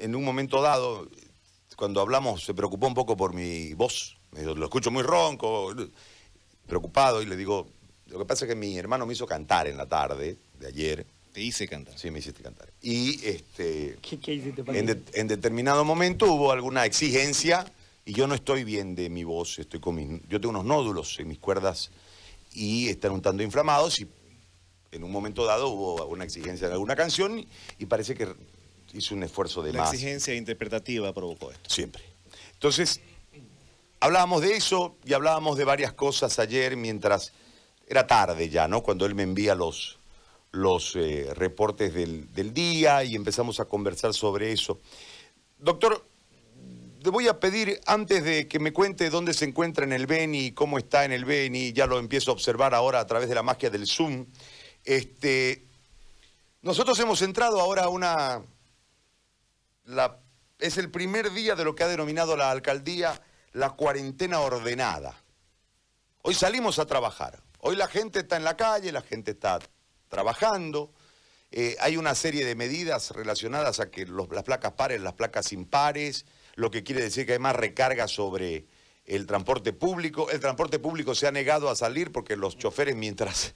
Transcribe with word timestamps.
en 0.00 0.14
un 0.16 0.24
momento 0.24 0.60
dado, 0.62 1.08
cuando 1.76 2.00
hablamos, 2.00 2.44
se 2.44 2.54
preocupó 2.54 2.86
un 2.86 2.94
poco 2.94 3.16
por 3.16 3.34
mi 3.34 3.74
voz. 3.74 4.16
Lo 4.32 4.64
escucho 4.64 4.90
muy 4.90 5.02
ronco, 5.02 5.74
preocupado, 6.66 7.22
y 7.22 7.26
le 7.26 7.36
digo, 7.36 7.66
lo 8.06 8.18
que 8.18 8.24
pasa 8.24 8.44
es 8.44 8.48
que 8.50 8.54
mi 8.54 8.76
hermano 8.78 9.06
me 9.06 9.12
hizo 9.12 9.26
cantar 9.26 9.66
en 9.66 9.76
la 9.76 9.86
tarde 9.88 10.38
de 10.58 10.66
ayer. 10.66 11.06
Te 11.32 11.40
hice 11.40 11.68
cantar. 11.68 11.96
Sí, 11.98 12.10
me 12.10 12.18
hiciste 12.18 12.42
cantar. 12.42 12.72
Y 12.82 13.24
este, 13.24 13.98
¿Qué, 14.02 14.18
qué 14.18 14.34
hiciste, 14.34 14.60
en, 14.62 14.66
Paquito? 14.66 14.94
de- 14.94 15.20
en 15.20 15.28
determinado 15.28 15.84
momento 15.84 16.32
hubo 16.32 16.50
alguna 16.50 16.84
exigencia 16.86 17.64
y 18.04 18.12
yo 18.14 18.26
no 18.26 18.34
estoy 18.34 18.64
bien 18.64 18.94
de 18.96 19.08
mi 19.10 19.22
voz, 19.24 19.58
estoy 19.60 19.78
con 19.78 19.94
mis- 19.94 20.20
yo 20.28 20.40
tengo 20.40 20.50
unos 20.50 20.64
nódulos 20.64 21.18
en 21.20 21.28
mis 21.28 21.38
cuerdas 21.38 21.90
y 22.52 22.88
están 22.88 23.12
un 23.12 23.22
tanto 23.22 23.44
inflamados 23.44 24.00
y 24.00 24.08
en 24.90 25.04
un 25.04 25.12
momento 25.12 25.44
dado 25.44 25.68
hubo 25.68 26.04
una 26.06 26.24
exigencia 26.24 26.66
en 26.66 26.72
alguna 26.72 26.96
canción 26.96 27.38
y, 27.38 27.48
y 27.78 27.86
parece 27.86 28.16
que 28.16 28.26
hice 28.92 29.14
un 29.14 29.22
esfuerzo 29.22 29.62
de 29.62 29.72
La 29.72 29.80
más. 29.80 29.92
exigencia 29.92 30.34
interpretativa 30.34 31.12
provocó 31.12 31.50
esto. 31.50 31.70
Siempre. 31.70 32.02
Entonces, 32.54 33.00
hablábamos 34.00 34.42
de 34.42 34.56
eso 34.56 34.96
y 35.04 35.12
hablábamos 35.12 35.56
de 35.56 35.64
varias 35.64 35.92
cosas 35.92 36.38
ayer 36.38 36.76
mientras 36.76 37.32
era 37.86 38.06
tarde 38.06 38.48
ya, 38.48 38.68
¿no? 38.68 38.82
Cuando 38.82 39.06
él 39.06 39.14
me 39.14 39.22
envía 39.22 39.54
los, 39.54 39.98
los 40.52 40.94
eh, 40.96 41.28
reportes 41.34 41.92
del, 41.92 42.32
del 42.32 42.54
día 42.54 43.02
y 43.04 43.14
empezamos 43.14 43.60
a 43.60 43.64
conversar 43.64 44.14
sobre 44.14 44.52
eso. 44.52 44.80
Doctor, 45.58 46.06
le 47.02 47.10
voy 47.10 47.28
a 47.28 47.40
pedir, 47.40 47.80
antes 47.86 48.22
de 48.22 48.46
que 48.46 48.58
me 48.58 48.72
cuente 48.72 49.08
dónde 49.10 49.32
se 49.32 49.46
encuentra 49.46 49.84
en 49.84 49.92
el 49.92 50.06
Beni 50.06 50.52
cómo 50.52 50.78
está 50.78 51.04
en 51.04 51.12
el 51.12 51.24
Beni, 51.24 51.72
ya 51.72 51.86
lo 51.86 51.98
empiezo 51.98 52.30
a 52.30 52.34
observar 52.34 52.74
ahora 52.74 53.00
a 53.00 53.06
través 53.06 53.28
de 53.28 53.34
la 53.34 53.42
magia 53.42 53.70
del 53.70 53.86
Zoom, 53.86 54.26
este, 54.84 55.66
nosotros 56.62 56.98
hemos 57.00 57.22
entrado 57.22 57.60
ahora 57.60 57.84
a 57.84 57.88
una 57.88 58.42
es 60.58 60.78
el 60.78 60.90
primer 60.90 61.32
día 61.32 61.54
de 61.54 61.64
lo 61.64 61.74
que 61.74 61.84
ha 61.84 61.88
denominado 61.88 62.36
la 62.36 62.50
alcaldía 62.50 63.20
la 63.52 63.70
cuarentena 63.70 64.40
ordenada. 64.40 65.16
Hoy 66.22 66.34
salimos 66.34 66.78
a 66.78 66.86
trabajar. 66.86 67.42
Hoy 67.58 67.76
la 67.76 67.88
gente 67.88 68.20
está 68.20 68.36
en 68.36 68.44
la 68.44 68.56
calle, 68.56 68.92
la 68.92 69.02
gente 69.02 69.32
está 69.32 69.58
trabajando. 70.08 70.92
Eh, 71.50 71.76
hay 71.80 71.96
una 71.96 72.14
serie 72.14 72.44
de 72.44 72.54
medidas 72.54 73.10
relacionadas 73.10 73.80
a 73.80 73.90
que 73.90 74.06
las 74.06 74.44
placas 74.44 74.72
pares, 74.72 75.00
las 75.00 75.14
placas 75.14 75.52
impares, 75.52 76.26
lo 76.54 76.70
que 76.70 76.84
quiere 76.84 77.02
decir 77.02 77.26
que 77.26 77.32
hay 77.32 77.38
más 77.38 77.56
recarga 77.56 78.06
sobre 78.06 78.66
el 79.04 79.26
transporte 79.26 79.72
público. 79.72 80.30
El 80.30 80.40
transporte 80.40 80.78
público 80.78 81.14
se 81.14 81.26
ha 81.26 81.32
negado 81.32 81.68
a 81.68 81.76
salir 81.76 82.12
porque 82.12 82.36
los 82.36 82.56
choferes, 82.56 82.94
mientras 82.94 83.54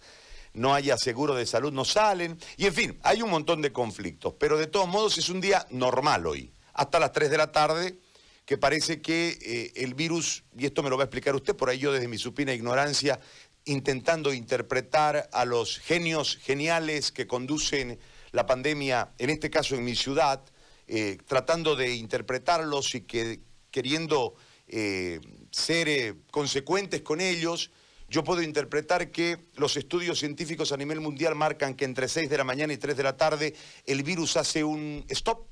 no 0.55 0.72
haya 0.72 0.97
seguro 0.97 1.34
de 1.34 1.47
salud, 1.47 1.72
no 1.72 1.84
salen. 1.84 2.38
Y 2.56 2.66
en 2.66 2.74
fin, 2.74 2.98
hay 3.02 3.22
un 3.22 3.30
montón 3.30 3.60
de 3.60 3.72
conflictos. 3.72 4.34
Pero 4.38 4.56
de 4.56 4.69
todos 4.69 4.88
modos 4.88 5.19
es 5.19 5.28
un 5.28 5.41
día 5.41 5.66
normal 5.70 6.27
hoy. 6.27 6.52
Hasta 6.72 6.98
las 6.98 7.12
3 7.12 7.30
de 7.30 7.36
la 7.36 7.52
tarde, 7.52 7.98
que 8.46 8.56
parece 8.56 9.02
que 9.02 9.38
eh, 9.41 9.72
el 9.77 9.94
virus, 9.94 10.44
y 10.56 10.66
esto 10.66 10.83
me 10.83 10.91
lo 10.91 10.96
va 10.96 11.05
a 11.05 11.06
explicar 11.06 11.34
usted, 11.34 11.55
por 11.56 11.69
ahí 11.69 11.78
yo 11.78 11.92
desde 11.92 12.08
mi 12.08 12.19
supina 12.19 12.52
ignorancia, 12.52 13.20
intentando 13.64 14.33
interpretar 14.33 15.28
a 15.33 15.44
los 15.44 15.78
genios 15.78 16.36
geniales 16.36 17.11
que 17.11 17.27
conducen 17.27 17.98
la 18.33 18.46
pandemia, 18.46 19.12
en 19.18 19.30
este 19.30 19.50
caso 19.50 19.74
en 19.74 19.84
mi 19.84 19.94
ciudad, 19.94 20.42
eh, 20.86 21.18
tratando 21.27 21.74
de 21.77 21.94
interpretarlos 21.94 22.94
y 22.94 23.02
que, 23.02 23.41
queriendo 23.70 24.34
eh, 24.68 25.20
ser 25.50 26.16
consecuentes 26.30 27.00
con 27.00 27.20
ellos, 27.20 27.70
yo 28.08 28.22
puedo 28.24 28.42
interpretar 28.42 29.10
que 29.10 29.38
los 29.55 29.77
estudios 29.77 30.19
científicos 30.19 30.72
a 30.72 30.77
nivel 30.77 31.00
mundial 31.00 31.34
marcan 31.34 31.74
que 31.74 31.84
entre 31.84 32.08
6 32.08 32.28
de 32.30 32.38
la 32.38 32.44
mañana 32.44 32.72
y 32.72 32.77
3 32.77 32.96
de 32.96 33.02
la 33.02 33.16
tarde 33.16 33.55
el 33.86 34.02
virus 34.02 34.36
hace 34.36 34.62
un 34.64 35.05
stop 35.08 35.46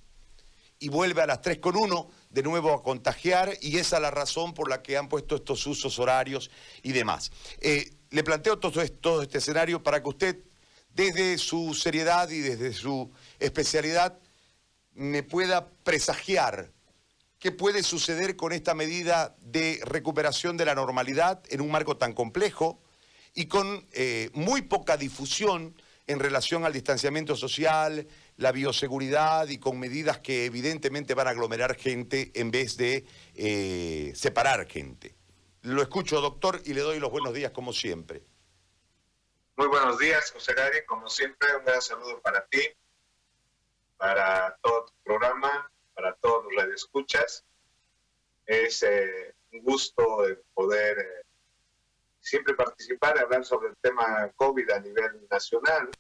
y 0.78 0.88
vuelve 0.88 1.22
a 1.22 1.26
las 1.26 1.40
3 1.40 1.58
con 1.58 1.76
1 1.76 2.10
de 2.30 2.42
nuevo 2.42 2.72
a 2.72 2.82
contagiar 2.82 3.56
y 3.60 3.78
esa 3.78 3.96
es 3.96 4.02
la 4.02 4.10
razón 4.10 4.52
por 4.52 4.68
la 4.68 4.82
que 4.82 4.96
han 4.96 5.08
puesto 5.08 5.36
estos 5.36 5.66
usos 5.66 5.98
horarios 5.98 6.50
y 6.82 6.92
demás. 6.92 7.30
Eh, 7.60 7.90
le 8.10 8.24
planteo 8.24 8.58
todo, 8.58 8.82
es- 8.82 9.00
todo 9.00 9.22
este 9.22 9.38
escenario 9.38 9.82
para 9.82 10.02
que 10.02 10.08
usted, 10.08 10.38
desde 10.94 11.38
su 11.38 11.72
seriedad 11.74 12.28
y 12.30 12.40
desde 12.40 12.72
su 12.72 13.10
especialidad, 13.38 14.18
me 14.94 15.22
pueda 15.22 15.70
presagiar 15.84 16.70
qué 17.42 17.50
puede 17.50 17.82
suceder 17.82 18.36
con 18.36 18.52
esta 18.52 18.72
medida 18.72 19.34
de 19.40 19.80
recuperación 19.84 20.56
de 20.56 20.64
la 20.64 20.76
normalidad 20.76 21.42
en 21.48 21.60
un 21.60 21.72
marco 21.72 21.96
tan 21.96 22.12
complejo 22.12 22.80
y 23.34 23.46
con 23.46 23.84
eh, 23.90 24.30
muy 24.32 24.62
poca 24.62 24.96
difusión 24.96 25.74
en 26.06 26.20
relación 26.20 26.64
al 26.64 26.72
distanciamiento 26.72 27.34
social, 27.34 28.06
la 28.36 28.52
bioseguridad 28.52 29.48
y 29.48 29.58
con 29.58 29.80
medidas 29.80 30.20
que 30.20 30.44
evidentemente 30.44 31.14
van 31.14 31.26
a 31.26 31.30
aglomerar 31.30 31.74
gente 31.74 32.30
en 32.36 32.52
vez 32.52 32.76
de 32.76 33.06
eh, 33.34 34.12
separar 34.14 34.68
gente. 34.68 35.16
Lo 35.62 35.82
escucho, 35.82 36.20
doctor, 36.20 36.62
y 36.64 36.74
le 36.74 36.82
doy 36.82 37.00
los 37.00 37.10
buenos 37.10 37.34
días 37.34 37.50
como 37.50 37.72
siempre. 37.72 38.22
Muy 39.56 39.66
buenos 39.66 39.98
días, 39.98 40.30
José 40.30 40.54
Gary. 40.54 40.86
Como 40.86 41.08
siempre, 41.08 41.56
un 41.56 41.64
gran 41.64 41.82
saludo 41.82 42.20
para 42.20 42.46
ti, 42.46 42.62
para 43.96 44.56
todo 44.62 44.84
tu 44.84 44.92
programa, 45.02 45.72
para 45.94 46.14
todos 46.16 46.44
los 46.44 46.54
radioescuchas. 46.56 47.44
Es 48.46 48.82
eh, 48.82 49.34
un 49.52 49.62
gusto 49.62 50.28
eh, 50.28 50.42
poder 50.54 50.98
eh, 50.98 51.26
siempre 52.20 52.54
participar 52.54 53.16
y 53.16 53.20
hablar 53.20 53.44
sobre 53.44 53.68
el 53.70 53.76
tema 53.78 54.30
COVID 54.36 54.70
a 54.70 54.80
nivel 54.80 55.26
nacional. 55.30 55.90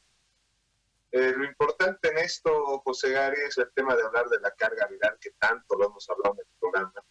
Eh, 1.10 1.34
lo 1.36 1.44
importante 1.44 2.08
en 2.08 2.18
esto, 2.18 2.80
José 2.84 3.10
Gary, 3.10 3.36
es 3.46 3.58
el 3.58 3.70
tema 3.74 3.94
de 3.94 4.02
hablar 4.02 4.28
de 4.30 4.40
la 4.40 4.50
carga 4.52 4.86
viral, 4.86 5.18
que 5.20 5.32
tanto 5.32 5.76
lo 5.76 5.86
hemos 5.86 6.08
hablado 6.08 6.34
en 6.34 6.40
el 6.40 6.46
programa. 6.58 7.04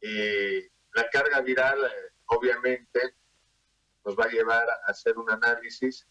Y 0.00 0.60
la 0.94 1.10
carga 1.10 1.40
viral, 1.40 1.84
eh, 1.84 2.12
obviamente, 2.26 3.16
nos 4.04 4.16
va 4.16 4.26
a 4.26 4.28
llevar 4.28 4.70
a 4.70 4.90
hacer 4.90 5.18
un 5.18 5.28
análisis 5.28 6.06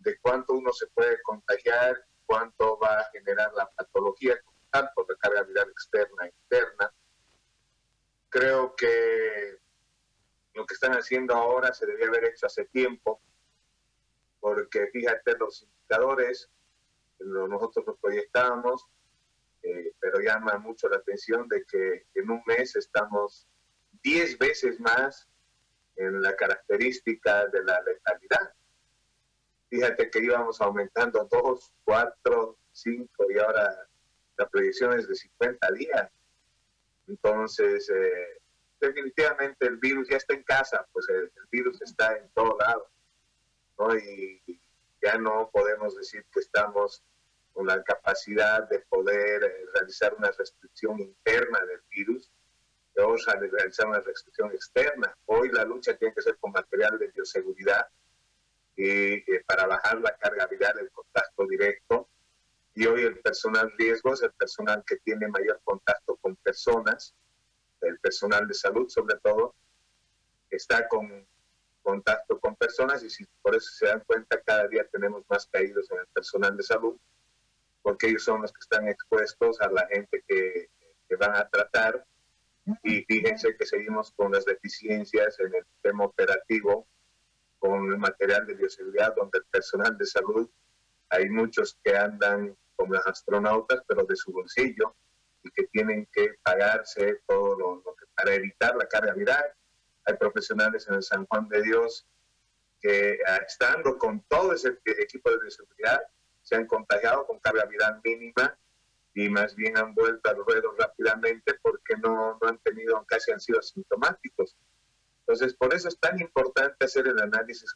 de 0.00 0.18
cuánto 0.18 0.54
uno 0.54 0.72
se 0.72 0.88
puede 0.88 1.22
contagiar, 1.22 2.04
cuánto 2.32 2.78
va 2.78 2.98
a 2.98 3.10
generar 3.12 3.52
la 3.52 3.70
patología, 3.72 4.34
tanto 4.70 5.04
de 5.06 5.16
carga 5.18 5.42
viral 5.42 5.68
externa 5.68 6.24
e 6.24 6.32
interna. 6.42 6.90
Creo 8.30 8.74
que 8.74 9.58
lo 10.54 10.64
que 10.64 10.72
están 10.72 10.92
haciendo 10.94 11.34
ahora 11.34 11.74
se 11.74 11.84
debía 11.84 12.06
haber 12.06 12.24
hecho 12.24 12.46
hace 12.46 12.64
tiempo, 12.64 13.20
porque 14.40 14.86
fíjate 14.86 15.36
los 15.36 15.62
indicadores, 15.62 16.48
nosotros 17.18 17.84
los 17.86 17.98
proyectábamos, 17.98 18.86
eh, 19.62 19.92
pero 20.00 20.18
llama 20.20 20.56
mucho 20.56 20.88
la 20.88 20.96
atención 20.96 21.46
de 21.48 21.66
que 21.66 22.06
en 22.14 22.30
un 22.30 22.42
mes 22.46 22.76
estamos 22.76 23.46
10 24.02 24.38
veces 24.38 24.80
más 24.80 25.28
en 25.96 26.22
la 26.22 26.34
característica 26.34 27.46
de 27.48 27.62
la 27.62 27.78
letalidad. 27.82 28.54
Fíjate 29.72 30.10
que 30.10 30.18
íbamos 30.18 30.60
aumentando 30.60 31.26
2, 31.32 31.72
4, 31.84 32.58
5 32.72 33.24
y 33.30 33.38
ahora 33.38 33.88
la 34.36 34.46
proyección 34.46 34.98
es 34.98 35.08
de 35.08 35.14
50 35.14 35.72
días. 35.72 36.10
Entonces, 37.08 37.88
eh, 37.88 38.42
definitivamente 38.78 39.66
el 39.66 39.78
virus 39.78 40.10
ya 40.10 40.18
está 40.18 40.34
en 40.34 40.42
casa, 40.42 40.86
pues 40.92 41.08
el, 41.08 41.32
virus 41.50 41.80
está 41.80 42.14
en 42.18 42.28
todo 42.34 42.54
lado. 42.58 42.86
¿no? 43.78 43.96
Y, 43.96 44.42
ya 45.00 45.16
no 45.16 45.48
podemos 45.50 45.96
decir 45.96 46.22
que 46.30 46.40
estamos 46.40 47.02
con 47.54 47.66
la 47.66 47.82
capacidad 47.82 48.68
de 48.68 48.80
poder 48.80 49.42
eh, 49.42 49.66
realizar 49.72 50.12
una 50.18 50.30
restricción 50.32 51.00
interna 51.00 51.60
del 51.64 51.80
virus, 51.88 52.30
a 53.26 53.36
realizar 53.36 53.86
una 53.86 54.00
restricción 54.00 54.52
externa. 54.52 55.16
Hoy 55.24 55.48
la 55.50 55.64
lucha 55.64 55.96
tiene 55.96 56.12
que 56.12 56.20
ser 56.20 56.36
con 56.36 56.52
material 56.52 56.98
de 56.98 57.08
bioseguridad 57.08 57.88
y, 58.76 58.86
eh, 58.86 59.44
para 59.46 59.66
bajar 59.66 60.00
la 60.00 60.16
carga 60.16 60.46
viral, 60.46 60.78
el 60.78 60.90
contacto 60.90 61.46
directo. 61.46 62.08
Y 62.74 62.86
hoy 62.86 63.02
el 63.02 63.20
personal 63.20 63.72
riesgo 63.76 64.14
es 64.14 64.22
el 64.22 64.32
personal 64.32 64.82
que 64.86 64.96
tiene 64.96 65.28
mayor 65.28 65.60
contacto 65.64 66.16
con 66.16 66.36
personas, 66.36 67.14
el 67.82 67.98
personal 67.98 68.48
de 68.48 68.54
salud 68.54 68.88
sobre 68.88 69.16
todo, 69.18 69.54
está 70.50 70.88
con 70.88 71.26
contacto 71.82 72.38
con 72.38 72.54
personas 72.56 73.02
y 73.02 73.10
si 73.10 73.26
por 73.42 73.56
eso 73.56 73.70
se 73.72 73.86
dan 73.86 74.02
cuenta 74.06 74.40
cada 74.42 74.68
día 74.68 74.86
tenemos 74.90 75.24
más 75.28 75.46
caídos 75.48 75.90
en 75.90 75.98
el 75.98 76.06
personal 76.08 76.56
de 76.56 76.62
salud, 76.62 76.96
porque 77.82 78.08
ellos 78.08 78.24
son 78.24 78.42
los 78.42 78.52
que 78.52 78.60
están 78.60 78.88
expuestos 78.88 79.60
a 79.60 79.70
la 79.70 79.86
gente 79.88 80.22
que, 80.26 80.70
que 81.08 81.16
van 81.16 81.34
a 81.36 81.48
tratar. 81.48 82.06
Y 82.84 83.02
fíjense 83.02 83.56
que 83.56 83.66
seguimos 83.66 84.12
con 84.12 84.32
las 84.32 84.44
deficiencias 84.44 85.38
en 85.40 85.52
el 85.52 85.64
sistema 85.64 86.04
operativo, 86.04 86.86
con 87.62 87.92
el 87.92 87.98
material 87.98 88.44
de 88.44 88.54
bioseguridad, 88.54 89.14
donde 89.14 89.38
el 89.38 89.44
personal 89.44 89.96
de 89.96 90.04
salud, 90.04 90.50
hay 91.10 91.30
muchos 91.30 91.78
que 91.84 91.96
andan 91.96 92.56
como 92.74 92.94
los 92.94 93.06
astronautas, 93.06 93.84
pero 93.86 94.04
de 94.04 94.16
su 94.16 94.32
bolsillo, 94.32 94.96
y 95.44 95.50
que 95.52 95.68
tienen 95.68 96.08
que 96.12 96.34
pagarse 96.42 97.20
todo 97.28 97.56
lo, 97.56 97.76
lo 97.76 97.94
que 97.94 98.06
para 98.16 98.34
evitar 98.34 98.74
la 98.74 98.86
carga 98.88 99.14
viral. 99.14 99.44
Hay 100.06 100.16
profesionales 100.16 100.88
en 100.88 100.94
el 100.94 101.04
San 101.04 101.24
Juan 101.26 101.48
de 101.48 101.62
Dios 101.62 102.04
que 102.80 103.16
ah, 103.28 103.40
estando 103.46 103.96
con 103.96 104.20
todo 104.22 104.54
ese 104.54 104.76
equipo 104.84 105.30
de 105.30 105.38
bioseguridad, 105.38 106.02
se 106.42 106.56
han 106.56 106.66
contagiado 106.66 107.24
con 107.28 107.38
carga 107.38 107.64
viral 107.66 108.00
mínima 108.02 108.58
y 109.14 109.28
más 109.28 109.54
bien 109.54 109.78
han 109.78 109.94
vuelto 109.94 110.28
al 110.28 110.36
ruedo 110.44 110.74
rápidamente 110.76 111.54
porque 111.62 111.96
no, 112.02 112.38
no 112.42 112.48
han 112.48 112.58
tenido, 112.58 113.04
casi 113.06 113.30
han 113.30 113.38
sido 113.38 113.60
asintomáticos. 113.60 114.56
Entonces, 115.32 115.56
por 115.56 115.72
eso 115.72 115.88
es 115.88 115.98
tan 115.98 116.20
importante 116.20 116.84
hacer 116.84 117.08
el 117.08 117.18
análisis 117.18 117.74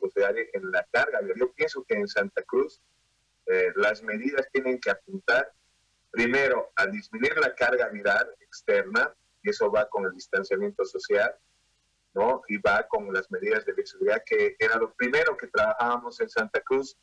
en 0.52 0.70
la 0.70 0.86
carga. 0.92 1.20
Yo 1.34 1.50
pienso 1.52 1.82
que 1.88 1.94
en 1.94 2.06
Santa 2.06 2.42
Cruz 2.42 2.82
eh, 3.46 3.72
las 3.76 4.02
medidas 4.02 4.46
tienen 4.52 4.78
que 4.78 4.90
apuntar 4.90 5.50
primero 6.10 6.70
a 6.76 6.84
disminuir 6.86 7.34
la 7.38 7.54
carga 7.54 7.88
viral 7.88 8.28
externa, 8.40 9.10
y 9.42 9.48
eso 9.48 9.70
va 9.70 9.88
con 9.88 10.04
el 10.04 10.12
distanciamiento 10.12 10.84
social, 10.84 11.34
¿no? 12.12 12.42
Y 12.48 12.58
va 12.58 12.86
con 12.88 13.10
las 13.10 13.30
medidas 13.30 13.64
de 13.64 13.72
bioseguridad, 13.72 14.22
que 14.26 14.54
era 14.58 14.76
lo 14.76 14.92
primero 14.92 15.34
que 15.34 15.46
trabajábamos 15.46 16.20
en 16.20 16.28
Santa 16.28 16.60
Cruz 16.60 16.98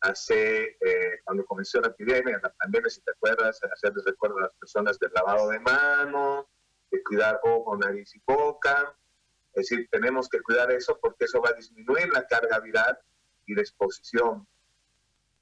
hace, 0.00 0.78
eh, 0.80 1.20
cuando 1.24 1.44
comenzó 1.44 1.78
la 1.82 1.88
epidemia, 1.88 2.40
la 2.42 2.54
pandemia, 2.54 2.88
si 2.88 3.02
te 3.02 3.10
acuerdas, 3.10 3.60
hacerles 3.70 4.06
recuerdo 4.06 4.38
a 4.38 4.42
las 4.44 4.54
personas 4.54 4.98
del 4.98 5.12
lavado 5.12 5.50
de 5.50 5.60
manos, 5.60 6.46
de 6.90 7.02
cuidar 7.02 7.38
ojo, 7.42 7.76
nariz 7.76 8.14
y 8.14 8.22
boca. 8.26 8.96
Es 9.54 9.68
decir, 9.68 9.88
tenemos 9.90 10.28
que 10.28 10.40
cuidar 10.40 10.70
eso 10.70 10.98
porque 11.00 11.24
eso 11.24 11.40
va 11.40 11.50
a 11.50 11.54
disminuir 11.54 12.08
la 12.12 12.26
carga 12.26 12.60
viral 12.60 12.98
y 13.46 13.54
la 13.54 13.62
exposición. 13.62 14.46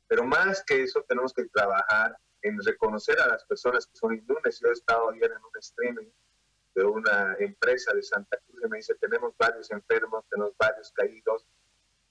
Pero 0.06 0.24
más 0.24 0.64
que 0.64 0.82
eso, 0.82 1.04
tenemos 1.06 1.32
que 1.34 1.44
trabajar 1.46 2.16
en 2.42 2.62
reconocer 2.64 3.20
a 3.20 3.26
las 3.26 3.44
personas 3.44 3.86
que 3.86 3.96
son 3.96 4.14
inmunes. 4.14 4.60
Yo 4.60 4.68
he 4.68 4.72
estado 4.72 5.10
ayer 5.10 5.30
en 5.30 5.44
un 5.44 5.58
streaming 5.60 6.08
de 6.74 6.84
una 6.84 7.36
empresa 7.38 7.92
de 7.92 8.02
Santa 8.02 8.38
Cruz 8.46 8.62
y 8.64 8.68
me 8.68 8.76
dice, 8.78 8.94
tenemos 8.94 9.34
varios 9.36 9.70
enfermos, 9.70 10.24
tenemos 10.30 10.56
varios 10.56 10.92
caídos 10.92 11.44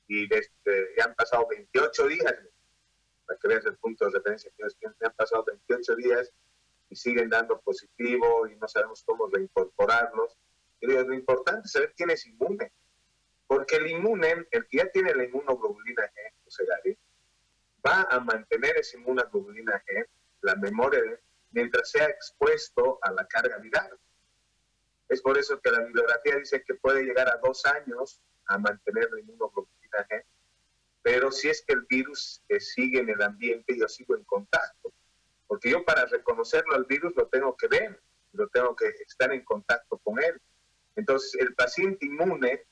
y 0.08 0.30
ya 0.30 1.06
han 1.06 1.16
pasado 1.16 1.48
28 1.50 2.08
días, 2.08 2.36
para 3.26 3.40
que 3.40 3.48
veas 3.48 3.66
el 3.66 3.78
punto 3.78 4.06
de 4.06 4.12
referencia 4.12 4.52
que 4.58 5.06
han 5.06 5.14
pasado 5.14 5.44
28 5.46 5.96
días 5.96 6.32
y 6.90 6.96
siguen 6.96 7.30
dando 7.30 7.60
positivo 7.60 8.48
y 8.48 8.56
no 8.56 8.68
sabemos 8.68 9.04
cómo 9.04 9.28
reincorporarlos. 9.28 10.38
Lo 10.81 11.13
importante 11.13 11.62
es 11.65 11.71
saber 11.71 11.94
quién 11.95 12.09
es 12.12 12.25
inmune, 12.25 12.71
porque 13.47 13.77
el 13.77 13.88
inmune, 13.88 14.47
el 14.51 14.68
que 14.68 14.77
ya 14.77 14.89
tiene 14.91 15.13
la 15.15 15.24
inmunoglobulina 15.24 16.03
G, 16.03 16.33
José 16.44 16.65
Gary, 16.65 16.97
va 17.85 18.03
a 18.03 18.19
mantener 18.19 18.77
esa 18.77 18.97
inmunoglobulina 18.97 19.81
G, 19.85 20.06
la 20.41 20.56
memoria, 20.56 21.01
mientras 21.51 21.89
sea 21.89 22.06
expuesto 22.06 23.00
a 23.01 23.12
la 23.12 23.25
carga 23.25 23.57
viral. 23.57 23.97
Es 25.09 25.21
por 25.21 25.38
eso 25.38 25.59
que 25.62 25.71
la 25.71 25.79
bibliografía 25.81 26.35
dice 26.35 26.63
que 26.63 26.75
puede 26.75 27.03
llegar 27.03 27.29
a 27.29 27.39
dos 27.44 27.65
años 27.65 28.21
a 28.45 28.57
mantener 28.57 29.09
la 29.12 29.19
inmunoglobulina 29.21 30.07
G, 30.09 30.24
pero 31.01 31.31
si 31.31 31.47
es 31.47 31.63
que 31.65 31.74
el 31.74 31.83
virus 31.83 32.44
sigue 32.59 33.00
en 33.00 33.09
el 33.09 33.21
ambiente, 33.21 33.77
yo 33.77 33.88
sigo 33.88 34.15
en 34.15 34.25
contacto. 34.25 34.91
Porque 35.47 35.69
yo 35.69 35.85
para 35.85 36.06
reconocerlo 36.06 36.75
al 36.75 36.83
virus 36.83 37.13
lo 37.15 37.27
tengo 37.27 37.56
que 37.56 37.69
ver, 37.69 38.01
lo 38.33 38.50
tengo 38.50 38.75
que 38.75 38.89
estar 39.07 39.31
en 39.31 39.45
contacto 39.45 39.97
con 40.00 40.21
él. 40.21 40.41
Entonces, 40.98 41.40
el 41.40 41.54
paciente 41.54 42.06
inmune 42.06 42.64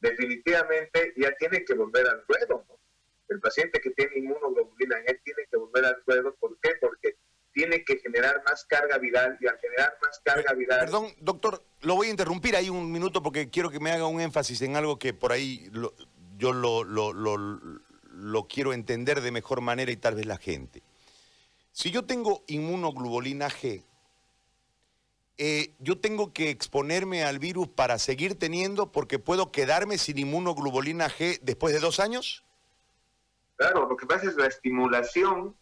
definitivamente 0.00 1.12
ya 1.16 1.32
tiene 1.32 1.64
que 1.64 1.74
volver 1.74 2.06
al 2.06 2.24
ruedo. 2.26 2.64
El 3.28 3.40
paciente 3.40 3.80
que 3.80 3.90
tiene 3.90 4.18
inmunoglobulina 4.18 4.96
G 5.00 5.20
tiene 5.22 5.42
que 5.50 5.56
volver 5.58 5.84
al 5.84 6.02
ruedo. 6.06 6.34
¿Por 6.36 6.58
qué? 6.60 6.70
Porque 6.80 7.16
tiene 7.52 7.84
que 7.84 7.98
generar 7.98 8.42
más 8.44 8.64
carga 8.66 8.98
viral 8.98 9.36
y 9.40 9.46
al 9.46 9.58
generar 9.58 9.98
más 10.02 10.20
carga 10.22 10.52
viral... 10.52 10.78
Perdón, 10.78 11.12
doctor, 11.20 11.64
lo 11.80 11.96
voy 11.96 12.08
a 12.08 12.10
interrumpir 12.10 12.54
ahí 12.54 12.70
un 12.70 12.92
minuto 12.92 13.22
porque 13.22 13.50
quiero 13.50 13.70
que 13.70 13.80
me 13.80 13.90
haga 13.90 14.06
un 14.06 14.20
énfasis 14.20 14.62
en 14.62 14.76
algo 14.76 14.98
que 14.98 15.12
por 15.12 15.32
ahí 15.32 15.68
yo 16.36 16.52
lo, 16.52 16.84
lo, 16.84 17.12
lo, 17.12 18.46
quiero 18.46 18.74
entender 18.74 19.22
de 19.22 19.30
mejor 19.30 19.62
manera 19.62 19.90
y 19.90 19.96
tal 19.96 20.14
vez 20.14 20.26
la 20.26 20.36
gente. 20.36 20.82
Si 21.72 21.90
yo 21.90 22.04
tengo 22.04 22.44
inmunoglobulina 22.46 23.48
G, 23.48 23.82
eh, 25.38 25.74
yo 25.78 25.98
tengo 25.98 26.32
que 26.32 26.50
exponerme 26.50 27.24
al 27.24 27.38
virus 27.38 27.68
para 27.68 27.98
seguir 27.98 28.38
teniendo 28.38 28.92
porque 28.92 29.18
puedo 29.18 29.52
quedarme 29.52 29.98
sin 29.98 30.18
inmunoglobulina 30.18 31.08
G 31.08 31.40
después 31.42 31.74
de 31.74 31.80
dos 31.80 32.00
años? 32.00 32.44
Claro, 33.56 33.88
lo 33.88 33.96
que 33.96 34.06
pasa 34.06 34.28
es 34.28 34.36
la 34.36 34.46
estimulación 34.46 35.56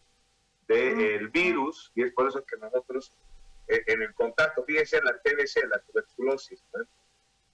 del 0.67 1.29
virus, 1.29 1.91
y 1.95 2.03
es 2.03 2.11
por 2.13 2.27
eso 2.27 2.43
que 2.43 2.57
nosotros 2.57 3.13
eh, 3.67 3.83
en 3.87 4.01
el 4.01 4.13
contacto, 4.13 4.63
fíjense 4.63 5.01
la 5.01 5.17
TBC, 5.19 5.67
la 5.69 5.79
tuberculosis, 5.79 6.63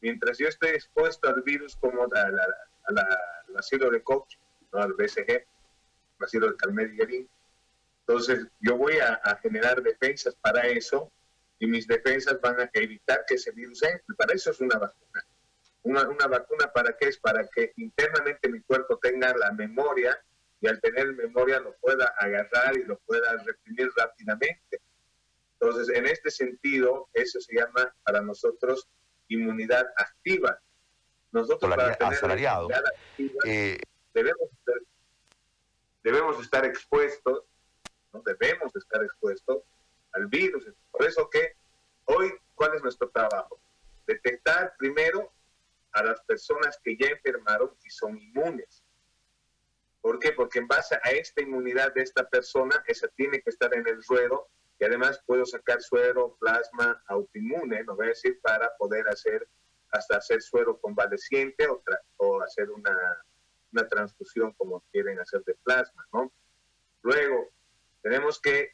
mientras 0.01 0.37
yo 0.37 0.47
estoy 0.47 0.69
expuesto 0.69 1.29
al 1.29 1.41
virus 1.41 1.75
como 1.75 2.03
a 2.03 2.07
la, 2.07 2.47
al 2.87 3.57
ácido 3.57 3.89
de 3.89 4.01
Koch, 4.01 4.37
al 4.71 4.93
BCG, 4.93 5.45
al 6.19 6.25
ácido 6.25 6.49
de 6.49 6.55
Calmette 6.57 7.27
entonces 8.11 8.45
yo 8.59 8.77
voy 8.77 8.97
a, 8.99 9.21
generar 9.41 9.81
defensas 9.81 10.35
para 10.35 10.67
eso 10.67 11.11
y 11.61 11.67
mis 11.67 11.85
defensas 11.87 12.41
van 12.41 12.59
a 12.59 12.69
evitar 12.73 13.23
que 13.27 13.35
ese 13.35 13.51
virus 13.51 13.83
entre. 13.83 14.15
Para 14.17 14.33
eso 14.33 14.49
es 14.49 14.59
una 14.59 14.79
vacuna. 14.79 15.23
Una, 15.83 16.09
una 16.09 16.25
vacuna 16.25 16.71
para 16.73 16.97
qué 16.97 17.09
es? 17.09 17.19
Para 17.19 17.47
que 17.47 17.71
internamente 17.77 18.49
mi 18.49 18.61
cuerpo 18.61 18.97
tenga 18.97 19.31
la 19.37 19.51
memoria 19.51 20.19
y 20.59 20.67
al 20.67 20.81
tener 20.81 21.13
memoria 21.13 21.59
lo 21.59 21.75
pueda 21.75 22.15
agarrar 22.17 22.75
y 22.77 22.83
lo 22.83 22.97
pueda 23.01 23.37
reprimir 23.43 23.91
rápidamente. 23.95 24.81
Entonces, 25.59 25.95
en 25.95 26.07
este 26.07 26.31
sentido, 26.31 27.09
eso 27.13 27.39
se 27.39 27.55
llama 27.55 27.93
para 28.03 28.21
nosotros 28.21 28.87
inmunidad 29.27 29.85
activa. 29.97 30.59
Nosotros 31.31 31.69
para 31.69 31.95
tener 31.95 32.13
asalariado. 32.13 32.69
Eh, 33.45 33.77
debemos, 34.15 34.49
debemos 36.01 36.41
estar 36.41 36.65
expuestos, 36.65 37.43
¿no? 38.13 38.23
debemos 38.25 38.75
estar 38.75 39.03
expuestos 39.03 39.61
al 40.13 40.27
virus. 40.27 40.65
Por 40.91 41.05
eso 41.05 41.29
que 41.29 41.55
hoy, 42.05 42.31
¿cuál 42.55 42.75
es 42.75 42.83
nuestro 42.83 43.09
trabajo? 43.09 43.59
Detectar 44.05 44.75
primero 44.77 45.31
a 45.93 46.03
las 46.03 46.21
personas 46.41 46.79
que 46.83 46.97
ya 46.97 47.07
enfermaron 47.07 47.71
y 47.83 47.89
son 47.89 48.17
inmunes. 48.17 48.83
¿Por 50.01 50.17
qué? 50.17 50.31
Porque 50.31 50.57
en 50.57 50.67
base 50.67 50.95
a 50.95 51.11
esta 51.11 51.43
inmunidad 51.43 51.93
de 51.93 52.01
esta 52.01 52.27
persona, 52.27 52.83
esa 52.87 53.07
tiene 53.09 53.41
que 53.41 53.51
estar 53.51 53.71
en 53.75 53.87
el 53.87 54.03
ruedo 54.03 54.47
y 54.79 54.85
además 54.85 55.21
puedo 55.27 55.45
sacar 55.45 55.79
suero, 55.81 56.35
plasma 56.39 57.03
autoinmune, 57.05 57.83
no 57.83 57.95
voy 57.95 58.07
a 58.07 58.09
decir, 58.09 58.39
para 58.41 58.75
poder 58.77 59.07
hacer, 59.07 59.47
hasta 59.91 60.17
hacer 60.17 60.41
suero 60.41 60.79
convaleciente 60.79 61.67
o, 61.67 61.83
o 62.17 62.41
hacer 62.41 62.71
una, 62.71 63.23
una 63.71 63.87
transfusión 63.87 64.53
como 64.53 64.83
quieren 64.91 65.19
hacer 65.19 65.43
de 65.43 65.53
plasma, 65.63 66.07
¿no? 66.11 66.31
Luego, 67.03 67.51
tenemos 68.01 68.41
que 68.41 68.71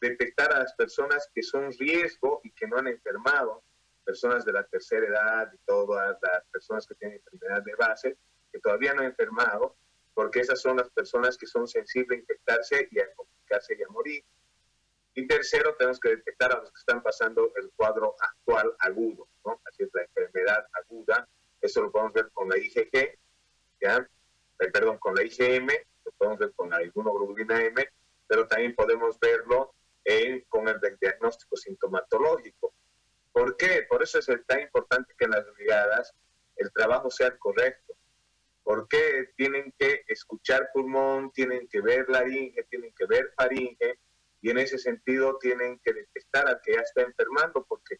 detectar 0.00 0.52
a 0.52 0.60
las 0.60 0.74
personas 0.74 1.28
que 1.34 1.42
son 1.42 1.72
riesgo 1.72 2.40
y 2.44 2.52
que 2.52 2.68
no 2.68 2.78
han 2.78 2.86
enfermado, 2.86 3.64
personas 4.04 4.44
de 4.44 4.52
la 4.52 4.64
tercera 4.64 5.06
edad 5.06 5.52
y 5.52 5.58
todas 5.66 6.16
las 6.22 6.44
personas 6.52 6.86
que 6.86 6.94
tienen 6.94 7.18
enfermedad 7.18 7.62
de 7.62 7.74
base, 7.74 8.16
que 8.52 8.58
todavía 8.58 8.94
no 8.94 9.00
han 9.00 9.08
enfermado, 9.08 9.76
porque 10.14 10.40
esas 10.40 10.60
son 10.60 10.76
las 10.76 10.90
personas 10.90 11.36
que 11.36 11.46
son 11.46 11.66
sensibles 11.66 12.18
a 12.18 12.20
infectarse 12.20 12.88
y 12.90 13.00
a 13.00 13.12
complicarse 13.14 13.76
y 13.78 13.82
a 13.82 13.88
morir. 13.88 14.24
Y 15.14 15.26
tercero, 15.26 15.74
tenemos 15.76 15.98
que 15.98 16.10
detectar 16.10 16.52
a 16.52 16.60
los 16.60 16.70
que 16.70 16.78
están 16.78 17.02
pasando 17.02 17.52
el 17.56 17.70
cuadro 17.74 18.16
actual 18.20 18.74
agudo, 18.78 19.28
¿no? 19.44 19.60
Así 19.64 19.82
es 19.82 19.90
la 19.92 20.02
enfermedad 20.02 20.66
aguda. 20.72 21.28
Eso 21.60 21.82
lo 21.82 21.90
podemos 21.90 22.12
ver 22.12 22.30
con 22.32 22.48
la 22.48 22.56
IgG, 22.58 23.18
¿ya? 23.80 24.08
Eh, 24.60 24.70
perdón, 24.70 24.98
con 24.98 25.14
la 25.14 25.24
IgM, 25.24 25.68
lo 26.04 26.12
podemos 26.12 26.38
ver 26.38 26.52
con 26.54 26.70
la 26.70 26.82
inmunoglobulina 26.82 27.62
M, 27.64 27.88
pero 28.26 28.46
también 28.46 28.74
podemos 28.74 29.18
verlo 29.18 29.74
en, 30.04 30.42
con 30.48 30.68
el 30.68 30.78
diagnóstico 31.00 31.56
sintomatológico. 31.56 32.72
¿Por 33.32 33.56
qué? 33.56 33.86
Por 33.88 34.02
eso 34.02 34.18
es 34.18 34.26
tan 34.46 34.60
importante 34.60 35.14
que 35.16 35.24
en 35.24 35.30
las 35.32 35.44
brigadas 35.54 36.14
el 36.56 36.72
trabajo 36.72 37.10
sea 37.10 37.36
correcto 37.38 37.94
¿Por 38.70 38.86
qué 38.86 39.32
tienen 39.36 39.74
que 39.76 40.04
escuchar 40.06 40.70
pulmón, 40.72 41.32
tienen 41.32 41.66
que 41.66 41.80
ver 41.80 42.08
laringe, 42.08 42.62
tienen 42.70 42.92
que 42.94 43.04
ver 43.04 43.32
faringe? 43.36 43.98
Y 44.42 44.50
en 44.50 44.58
ese 44.58 44.78
sentido 44.78 45.38
tienen 45.40 45.80
que 45.80 45.92
detectar 45.92 46.46
al 46.46 46.60
que 46.62 46.74
ya 46.74 46.80
está 46.80 47.02
enfermando, 47.02 47.64
porque 47.64 47.96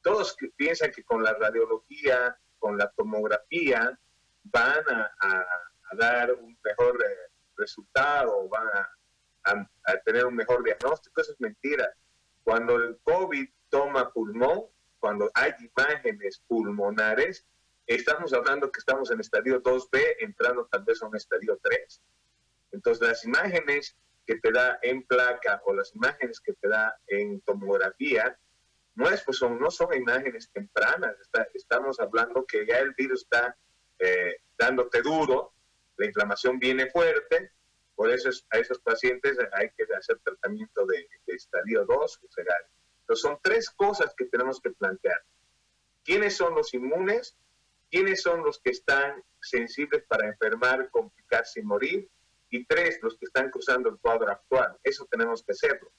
todos 0.00 0.34
piensan 0.56 0.92
que 0.92 1.04
con 1.04 1.22
la 1.22 1.34
radiología, 1.34 2.36
con 2.58 2.78
la 2.78 2.90
tomografía, 2.96 3.98
van 4.44 4.84
a, 4.88 5.46
dar 5.98 6.32
un 6.32 6.58
mejor 6.64 6.98
eh, 7.04 7.30
resultado, 7.58 8.48
van 8.48 8.66
a, 9.44 9.70
a 9.84 9.96
tener 10.06 10.24
un 10.24 10.34
mejor 10.34 10.64
diagnóstico. 10.64 11.20
Eso 11.20 11.32
es 11.32 11.40
mentira. 11.42 11.94
Cuando 12.44 12.76
el 12.76 12.98
COVID 13.02 13.48
toma 13.68 14.12
pulmón, 14.12 14.64
cuando 14.98 15.30
hay 15.34 15.52
imágenes 15.76 16.42
pulmonares, 16.46 17.46
estamos 17.86 18.32
hablando 18.32 18.70
que 18.70 18.78
estamos 18.78 19.10
en 19.10 19.20
estadio 19.20 19.62
2B, 19.62 20.16
entrando 20.20 20.66
tal 20.70 20.84
vez 20.84 21.02
a 21.02 21.06
un 21.06 21.16
estadio 21.16 21.58
3. 21.62 22.02
Entonces, 22.72 23.06
las 23.06 23.24
imágenes 23.24 23.96
que 24.26 24.36
te 24.36 24.52
da 24.52 24.78
en 24.82 25.02
placa 25.02 25.60
o 25.64 25.74
las 25.74 25.94
imágenes 25.94 26.40
que 26.40 26.52
te 26.54 26.68
da 26.68 26.96
en 27.08 27.40
tomografía, 27.40 28.38
no, 28.94 29.08
es, 29.08 29.22
pues 29.22 29.38
son, 29.38 29.58
no 29.58 29.70
son 29.70 29.94
imágenes 29.94 30.50
tempranas. 30.52 31.16
estamos 31.54 31.98
hablando 31.98 32.44
que 32.44 32.66
ya 32.66 32.78
el 32.78 32.92
virus 32.94 33.22
está 33.22 33.56
eh, 33.98 34.36
dándote 34.58 35.02
duro, 35.02 35.54
la 35.96 36.06
inflamación 36.06 36.58
viene 36.58 36.90
fuerte, 36.90 37.52
Por 38.02 38.10
eso 38.10 38.30
a 38.50 38.58
esos 38.58 38.80
pacientes 38.80 39.38
hay 39.52 39.70
que 39.76 39.84
hacer 39.94 40.18
tratamiento 40.24 40.84
de, 40.86 41.08
estadio 41.28 41.84
2 41.84 42.20
o 42.20 42.26
Entonces 43.02 43.22
son 43.22 43.38
tres 43.40 43.70
cosas 43.70 44.12
que 44.16 44.24
tenemos 44.24 44.60
que 44.60 44.70
plantear. 44.72 45.22
¿Quiénes 46.02 46.36
son 46.36 46.52
los 46.52 46.74
inmunes? 46.74 47.38
¿Quiénes 47.92 48.22
son 48.22 48.42
los 48.42 48.58
que 48.58 48.70
están 48.70 49.22
sensibles 49.40 50.02
para 50.08 50.26
enfermar, 50.26 50.90
complicarse 50.90 51.60
y 51.60 51.62
morir? 51.62 52.10
Y 52.50 52.66
tres, 52.66 52.98
los 53.02 53.16
que 53.16 53.26
están 53.26 53.50
cruzando 53.50 53.88
el 53.88 53.98
cuadro 53.98 54.32
actual. 54.32 54.76
Eso 54.82 55.06
tenemos 55.08 55.44
que 55.44 55.52
hacerlo. 55.52 55.92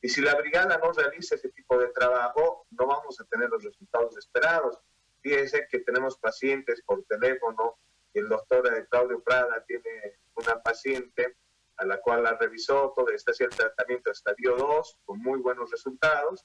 Y 0.00 0.08
si 0.08 0.22
la 0.22 0.36
brigada 0.36 0.78
no 0.78 0.92
realiza 0.92 1.34
ese 1.34 1.50
tipo 1.50 1.76
de 1.76 1.88
trabajo, 1.88 2.66
no 2.70 2.86
vamos 2.86 3.20
a 3.20 3.24
tener 3.26 3.50
los 3.50 3.62
resultados 3.62 4.16
esperados. 4.16 4.78
Fíjense 5.20 5.66
que 5.70 5.80
tenemos 5.80 6.16
pacientes 6.16 6.80
por 6.86 7.04
teléfono, 7.04 7.76
el 8.14 8.30
doctor 8.30 8.88
Claudio 8.88 9.22
Prada 9.22 9.62
tiene 9.68 10.20
una 10.36 10.58
paciente 10.62 11.36
a 11.80 11.86
la 11.86 12.00
cual 12.00 12.22
la 12.22 12.36
revisó, 12.36 12.92
todo 12.94 13.08
está 13.08 13.32
el 13.38 13.50
tratamiento 13.50 14.10
estadio 14.10 14.56
2 14.56 14.98
con 15.04 15.18
muy 15.18 15.40
buenos 15.40 15.70
resultados, 15.70 16.44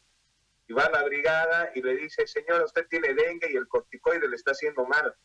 y 0.67 0.73
va 0.73 0.85
a 0.85 0.91
la 0.91 1.03
brigada 1.03 1.71
y 1.75 1.81
le 1.81 1.95
dice, 1.95 2.25
señora, 2.25 2.65
usted 2.65 2.87
tiene 2.87 3.13
dengue 3.13 3.51
y 3.51 3.55
el 3.55 3.67
corticoide 3.67 4.27
le 4.27 4.35
está 4.35 4.51
haciendo 4.51 4.85
mal. 4.85 5.15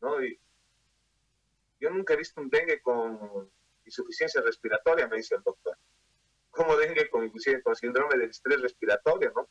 ¿No? 0.00 0.22
Y 0.24 0.40
yo 1.78 1.90
nunca 1.90 2.14
he 2.14 2.16
visto 2.16 2.40
un 2.40 2.50
dengue 2.50 2.80
con 2.80 3.50
insuficiencia 3.84 4.40
respiratoria, 4.40 5.06
me 5.06 5.18
dice 5.18 5.36
el 5.36 5.42
doctor 5.42 5.76
como 6.50 6.76
dengue 6.76 7.08
con, 7.08 7.30
con 7.62 7.76
síndrome 7.76 8.18
del 8.18 8.30
estrés 8.30 8.60
respiratorio, 8.60 9.32
¿no? 9.34 9.48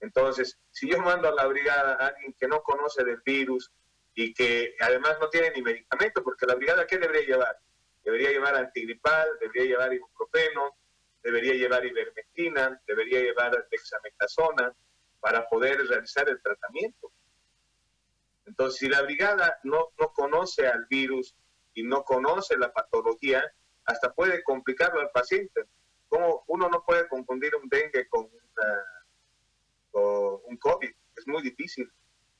Entonces, 0.00 0.58
si 0.70 0.90
yo 0.90 0.98
mando 0.98 1.28
a 1.28 1.34
la 1.34 1.46
brigada 1.46 1.94
a 1.94 2.08
alguien 2.08 2.34
que 2.38 2.48
no 2.48 2.62
conoce 2.62 3.04
del 3.04 3.20
virus 3.24 3.70
y 4.14 4.32
que 4.34 4.74
además 4.80 5.16
no 5.20 5.28
tiene 5.28 5.50
ni 5.50 5.62
medicamento, 5.62 6.22
porque 6.22 6.46
la 6.46 6.54
brigada, 6.54 6.86
¿qué 6.86 6.98
debería 6.98 7.26
llevar? 7.26 7.58
Debería 8.06 8.30
llevar 8.30 8.54
antigripal, 8.54 9.28
debería 9.38 9.64
llevar 9.64 9.92
ibuprofeno, 9.92 10.76
debería 11.22 11.52
llevar 11.52 11.84
ivermectina, 11.84 12.80
debería 12.86 13.20
llevar 13.20 13.66
dexametasona 13.70 14.72
para 15.20 15.46
poder 15.48 15.86
realizar 15.86 16.26
el 16.28 16.40
tratamiento. 16.40 17.12
Entonces, 18.46 18.78
si 18.78 18.88
la 18.88 19.02
brigada 19.02 19.58
no, 19.64 19.88
no 19.98 20.12
conoce 20.14 20.66
al 20.66 20.86
virus 20.86 21.36
y 21.74 21.82
no 21.82 22.04
conoce 22.04 22.56
la 22.56 22.72
patología, 22.72 23.44
hasta 23.84 24.14
puede 24.14 24.42
complicarlo 24.42 25.00
al 25.00 25.10
paciente 25.10 25.66
cómo 26.08 26.44
uno 26.46 26.68
no 26.68 26.82
puede 26.84 27.08
confundir 27.08 27.54
un 27.56 27.68
dengue 27.68 28.08
con, 28.08 28.30
un 29.92 30.56
COVID. 30.58 30.90
Es 31.16 31.26
muy 31.26 31.42
difícil. 31.42 31.90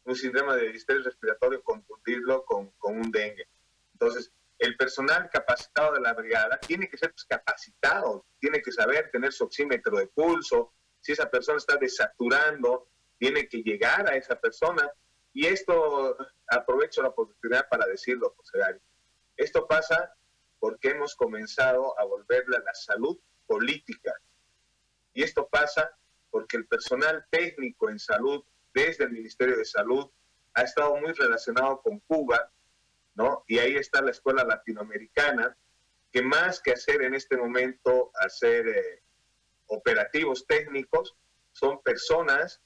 Un 0.05 0.15
síndrome 0.15 0.55
de 0.57 0.71
estrés 0.71 1.05
respiratorio 1.05 1.63
confundirlo 1.63 2.45
con, 2.45 2.73
un 2.81 3.11
dengue. 3.11 3.49
Entonces, 3.93 4.33
el 4.59 4.77
personal 4.77 5.29
capacitado 5.31 5.95
de 5.95 6.01
la 6.01 6.15
brigada 6.15 6.59
tiene 6.59 6.89
que 6.89 6.97
ser 6.97 7.11
pues, 7.11 7.25
capacitado, 7.25 8.27
tiene 8.41 8.63
que 8.63 8.73
saber 8.73 9.11
tener 9.11 9.33
su 9.33 9.45
oxímetro 9.45 9.99
de 9.99 10.07
pulso. 10.09 10.73
Si 11.01 11.13
esa 11.13 11.31
persona 11.31 11.59
está 11.59 11.77
desaturando, 11.77 12.89
tiene 13.19 13.49
que 13.49 13.63
llegar 13.63 14.11
a 14.11 14.17
esa 14.17 14.39
persona. 14.41 14.91
Y 15.33 15.47
esto, 15.47 16.17
aprovecho 16.49 17.03
la 17.03 17.09
oportunidad 17.09 17.69
para 17.69 17.87
decirlo, 17.87 18.35
José 18.37 18.59
Gary. 18.59 18.81
Esto 19.37 19.67
pasa 19.67 20.15
porque 20.59 20.91
hemos 20.91 21.15
comenzado 21.15 21.99
a 21.99 22.05
volverle 22.05 22.57
a 22.57 22.61
la 22.61 22.75
salud 22.75 23.19
política. 23.47 24.15
Y 25.13 25.23
esto 25.23 25.47
pasa 25.49 25.91
porque 26.31 26.57
el 26.57 26.67
personal 26.67 27.27
técnico 27.31 27.91
en 27.91 27.99
salud 27.99 28.43
desde 28.73 29.05
el 29.05 29.11
Ministerio 29.11 29.57
de 29.57 29.65
Salud 29.65 30.11
ha 30.55 30.63
estado 30.63 30.97
muy 30.97 31.13
relacionado 31.13 31.81
con 31.83 32.01
Cuba, 32.01 32.51
¿no? 33.17 33.45
Y 33.47 33.59
ahí 33.59 33.75
está 33.77 34.03
la 34.03 34.13
escuela 34.13 34.45
latinoamericana, 34.45 35.57
que 36.13 36.23
más 36.23 36.61
que 36.61 36.73
hacer 36.73 37.03
en 37.03 37.15
este 37.15 37.37
momento, 37.37 38.11
hacer 38.15 38.69
eh, 38.69 39.03
operativos 39.67 40.47
técnicos, 40.47 41.17
son 41.53 41.83
personas 41.83 42.61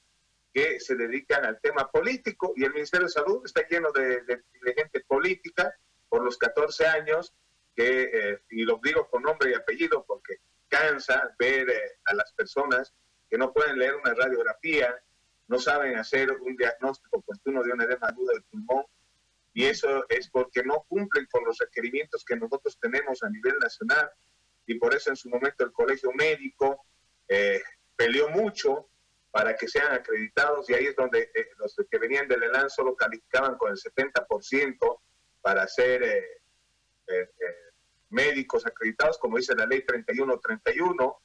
que 0.53 0.79
se 0.81 0.95
dedican 0.95 1.45
al 1.45 1.59
tema 1.61 1.89
político 1.89 2.53
y 2.55 2.65
el 2.65 2.73
Ministerio 2.73 3.07
de 3.07 3.13
Salud 3.13 3.41
está 3.45 3.65
lleno 3.67 3.91
de, 3.91 4.43
gente 4.75 4.99
política 5.07 5.73
por 6.09 6.23
los 6.23 6.37
14 6.37 6.85
años, 6.87 7.33
que, 7.73 8.09
eh, 8.13 8.39
y 8.49 8.63
lo 8.63 8.79
digo 8.83 9.09
con 9.09 9.23
nombre 9.23 9.51
y 9.51 9.53
apellido 9.53 10.03
porque 10.05 10.35
cansa 10.67 11.33
ver 11.39 11.69
eh, 11.69 11.99
a 12.05 12.13
las 12.13 12.33
personas 12.33 12.93
que 13.29 13.37
no 13.37 13.53
pueden 13.53 13.79
leer 13.79 13.95
una 13.95 14.13
radiografía, 14.13 14.93
no 15.47 15.57
saben 15.57 15.97
hacer 15.97 16.31
un 16.31 16.57
diagnóstico 16.57 17.19
oportuno 17.19 17.63
de 17.63 17.71
un 17.71 17.81
edema 17.81 18.07
agudo 18.07 18.33
del 18.33 18.43
pulmón, 18.43 18.85
y 19.53 19.65
eso 19.65 20.05
es 20.09 20.29
porque 20.29 20.63
no 20.63 20.85
cumplen 20.87 21.27
con 21.31 21.43
los 21.43 21.57
requerimientos 21.57 22.23
que 22.25 22.35
nosotros 22.35 22.77
tenemos 22.79 23.21
a 23.23 23.29
nivel 23.29 23.57
nacional, 23.59 24.09
y 24.65 24.75
por 24.75 24.93
eso 24.95 25.09
en 25.09 25.15
su 25.15 25.29
momento 25.29 25.65
el 25.65 25.71
colegio 25.71 26.11
médico 26.13 26.85
eh, 27.27 27.61
peleó 27.95 28.29
mucho 28.29 28.89
para 29.31 29.55
que 29.55 29.67
sean 29.67 29.93
acreditados, 29.93 30.69
y 30.69 30.73
ahí 30.73 30.85
es 30.85 30.95
donde 30.95 31.31
eh, 31.33 31.47
los 31.57 31.75
que 31.89 31.97
venían 31.97 32.27
del 32.27 32.43
ELAN 32.43 32.69
solo 32.69 32.95
calificaban 32.95 33.57
con 33.57 33.71
el 33.71 33.77
70% 33.77 34.99
para 35.41 35.67
ser 35.67 36.23
médicos 38.11 38.65
acreditados, 38.65 39.17
como 39.17 39.37
dice 39.37 39.55
la 39.55 39.65
ley 39.65 39.83
3131, 39.85 41.21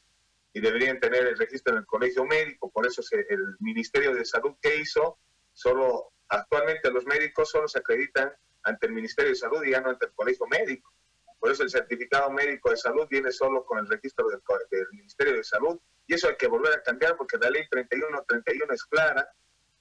y 0.54 0.60
deberían 0.60 0.98
tener 0.98 1.26
el 1.26 1.36
registro 1.36 1.74
en 1.74 1.80
el 1.80 1.86
colegio 1.86 2.24
médico. 2.24 2.70
Por 2.70 2.86
eso 2.86 3.02
el 3.12 3.56
Ministerio 3.60 4.14
de 4.14 4.24
Salud 4.24 4.54
que 4.60 4.76
hizo, 4.76 5.18
solo 5.52 6.12
actualmente 6.28 6.90
los 6.90 7.04
médicos 7.06 7.50
solo 7.50 7.68
se 7.68 7.78
acreditan 7.78 8.32
ante 8.64 8.86
el 8.86 8.92
Ministerio 8.92 9.30
de 9.30 9.36
Salud 9.36 9.64
y 9.64 9.70
ya 9.70 9.80
no 9.80 9.90
ante 9.90 10.06
el 10.06 10.12
colegio 10.12 10.46
médico. 10.46 10.92
Por 11.38 11.52
eso 11.52 11.62
el 11.62 11.70
certificado 11.70 12.30
médico 12.30 12.70
de 12.70 12.76
salud 12.76 13.06
viene 13.08 13.30
solo 13.30 13.64
con 13.64 13.78
el 13.78 13.86
registro 13.86 14.28
del, 14.28 14.40
del 14.70 14.86
Ministerio 14.92 15.34
de 15.34 15.44
Salud. 15.44 15.78
Y 16.06 16.14
eso 16.14 16.28
hay 16.28 16.36
que 16.36 16.48
volver 16.48 16.72
a 16.72 16.82
cambiar 16.82 17.16
porque 17.16 17.38
la 17.38 17.50
ley 17.50 17.68
3131 17.70 18.72
es 18.72 18.84
clara. 18.84 19.28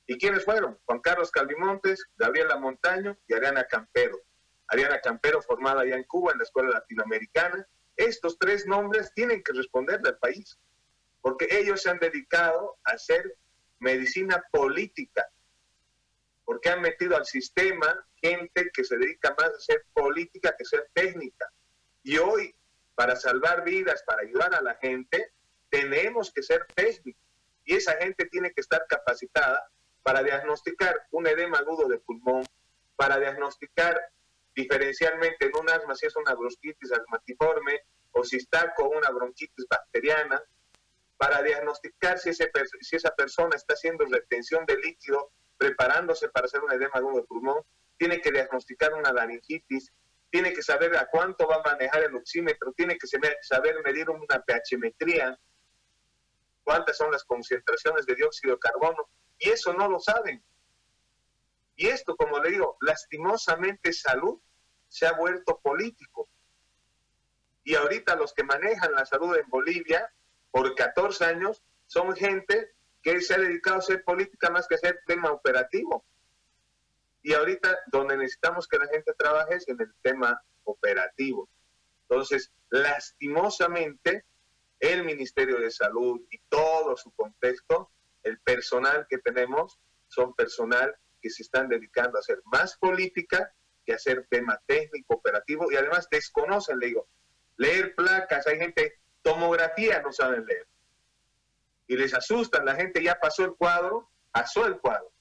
¿Y 0.07 0.17
quiénes 0.17 0.45
fueron? 0.45 0.77
Juan 0.85 0.99
Carlos 0.99 1.31
Calvimontes, 1.31 2.05
Gabriela 2.17 2.57
Montaño 2.57 3.17
y 3.27 3.33
Ariana 3.33 3.63
Campero. 3.65 4.21
Ariana 4.67 4.99
Campero, 4.99 5.41
formada 5.41 5.81
allá 5.81 5.95
en 5.95 6.03
Cuba, 6.03 6.33
en 6.33 6.39
la 6.39 6.43
Escuela 6.43 6.69
Latinoamericana. 6.69 7.67
Estos 7.95 8.37
tres 8.37 8.65
nombres 8.67 9.11
tienen 9.13 9.41
que 9.41 9.53
responderle 9.53 10.09
al 10.09 10.17
país, 10.17 10.59
porque 11.21 11.47
ellos 11.49 11.81
se 11.81 11.89
han 11.89 11.99
dedicado 11.99 12.77
a 12.83 12.91
hacer 12.91 13.37
medicina 13.79 14.43
política, 14.51 15.27
porque 16.45 16.69
han 16.69 16.81
metido 16.81 17.17
al 17.17 17.25
sistema 17.25 18.05
gente 18.21 18.69
que 18.73 18.83
se 18.83 18.97
dedica 18.97 19.35
más 19.37 19.49
a 19.49 19.57
hacer 19.57 19.85
política 19.93 20.55
que 20.57 20.63
ser 20.63 20.89
técnica. 20.93 21.51
Y 22.03 22.17
hoy, 22.17 22.55
para 22.93 23.15
salvar 23.15 23.63
vidas, 23.63 24.03
para 24.05 24.21
ayudar 24.21 24.53
a 24.53 24.61
la 24.61 24.75
gente, 24.75 25.33
tenemos 25.69 26.31
que 26.31 26.43
ser 26.43 26.65
técnicos. 26.75 27.21
Y 27.65 27.75
esa 27.75 27.97
gente 27.97 28.25
tiene 28.27 28.53
que 28.53 28.61
estar 28.61 28.85
capacitada 28.87 29.67
para 30.03 30.21
diagnosticar 30.21 31.07
un 31.11 31.25
edema 31.25 31.57
agudo 31.57 31.87
de 31.87 31.97
pulmón, 31.97 32.45
para 32.95 33.17
diagnosticar 33.17 33.99
diferencialmente 34.55 35.47
en 35.47 35.51
un 35.59 35.69
asma 35.69 35.95
si 35.95 36.05
es 36.05 36.15
una 36.15 36.33
bronquitis 36.35 36.91
asmatiforme 36.91 37.81
o 38.11 38.23
si 38.23 38.37
está 38.37 38.73
con 38.75 38.95
una 38.95 39.09
bronquitis 39.09 39.65
bacteriana, 39.67 40.41
para 41.17 41.41
diagnosticar 41.41 42.19
si, 42.19 42.29
ese, 42.29 42.51
si 42.81 42.95
esa 42.95 43.13
persona 43.15 43.55
está 43.55 43.73
haciendo 43.73 44.05
retención 44.05 44.65
de 44.65 44.77
líquido, 44.77 45.31
preparándose 45.57 46.29
para 46.29 46.45
hacer 46.45 46.61
un 46.61 46.71
edema 46.71 46.91
agudo 46.95 47.17
de 47.17 47.23
pulmón, 47.23 47.61
tiene 47.97 48.21
que 48.21 48.31
diagnosticar 48.31 48.93
una 48.93 49.13
laringitis, 49.13 49.91
tiene 50.29 50.53
que 50.53 50.61
saber 50.61 50.95
a 50.97 51.07
cuánto 51.07 51.47
va 51.47 51.57
a 51.57 51.71
manejar 51.71 52.03
el 52.03 52.15
oxímetro, 52.15 52.73
tiene 52.73 52.97
que 52.97 53.07
saber 53.07 53.81
medir 53.83 54.09
una 54.09 54.43
pHmetría, 54.43 55.39
cuántas 56.63 56.97
son 56.97 57.11
las 57.11 57.23
concentraciones 57.23 58.05
de 58.05 58.15
dióxido 58.15 58.55
de 58.55 58.59
carbono, 58.59 59.09
y 59.39 59.49
eso 59.49 59.73
no 59.73 59.87
lo 59.87 59.99
saben. 59.99 60.43
Y 61.77 61.87
esto, 61.87 62.15
como 62.15 62.39
le 62.39 62.51
digo, 62.51 62.77
lastimosamente 62.81 63.91
salud 63.93 64.39
se 64.87 65.05
ha 65.05 65.13
vuelto 65.13 65.59
político. 65.59 66.29
Y 67.63 67.75
ahorita 67.75 68.15
los 68.15 68.33
que 68.33 68.43
manejan 68.43 68.93
la 68.93 69.05
salud 69.05 69.35
en 69.35 69.49
Bolivia 69.49 70.11
por 70.51 70.73
14 70.75 71.25
años 71.25 71.63
son 71.87 72.15
gente 72.15 72.74
que 73.05 73.21
se 73.21 73.35
ha 73.35 73.37
dedicado 73.37 73.75
a 73.75 73.79
hacer 73.79 74.03
política 74.03 74.49
más 74.49 74.67
que 74.67 74.73
a 74.73 74.77
hacer 74.77 74.99
tema 75.05 75.31
operativo. 75.31 76.03
Y 77.21 77.33
ahorita 77.33 77.77
donde 77.91 78.17
necesitamos 78.17 78.67
que 78.67 78.79
la 78.79 78.87
gente 78.87 79.13
trabaje 79.13 79.57
es 79.57 79.67
en 79.67 79.79
el 79.79 79.93
tema 80.01 80.41
operativo. 80.63 81.47
Entonces, 82.09 82.51
lastimosamente, 82.71 84.25
el 84.79 85.03
Ministerio 85.03 85.59
de 85.59 85.69
Salud 85.69 86.19
y 86.31 86.39
todo 86.49 86.97
su 86.97 87.11
contexto, 87.11 87.91
el 88.23 88.39
personal 88.39 89.05
que 89.07 89.19
tenemos, 89.19 89.77
son 90.07 90.33
personal 90.33 90.95
que 91.21 91.29
se 91.29 91.43
están 91.43 91.69
dedicando 91.69 92.17
a 92.17 92.21
hacer 92.21 92.41
más 92.45 92.75
política 92.77 93.53
que 93.85 93.93
hacer 93.93 94.25
tema 94.31 94.59
técnico, 94.65 95.13
operativo, 95.13 95.71
y 95.71 95.75
además 95.75 96.07
desconocen, 96.09 96.79
le 96.79 96.87
digo, 96.87 97.07
leer 97.57 97.93
placas, 97.93 98.47
hay 98.47 98.57
gente, 98.57 98.99
tomografía 99.21 100.01
no 100.01 100.11
saben 100.11 100.43
leer. 100.47 100.67
Y 101.87 101.95
les 101.95 102.13
asustan, 102.13 102.65
la 102.65 102.75
gente 102.75 103.03
ya 103.03 103.19
pasó 103.19 103.45
el 103.45 103.55
cuadro, 103.55 104.09
pasó 104.31 104.65
el 104.65 104.79
cuadro. 104.79 105.11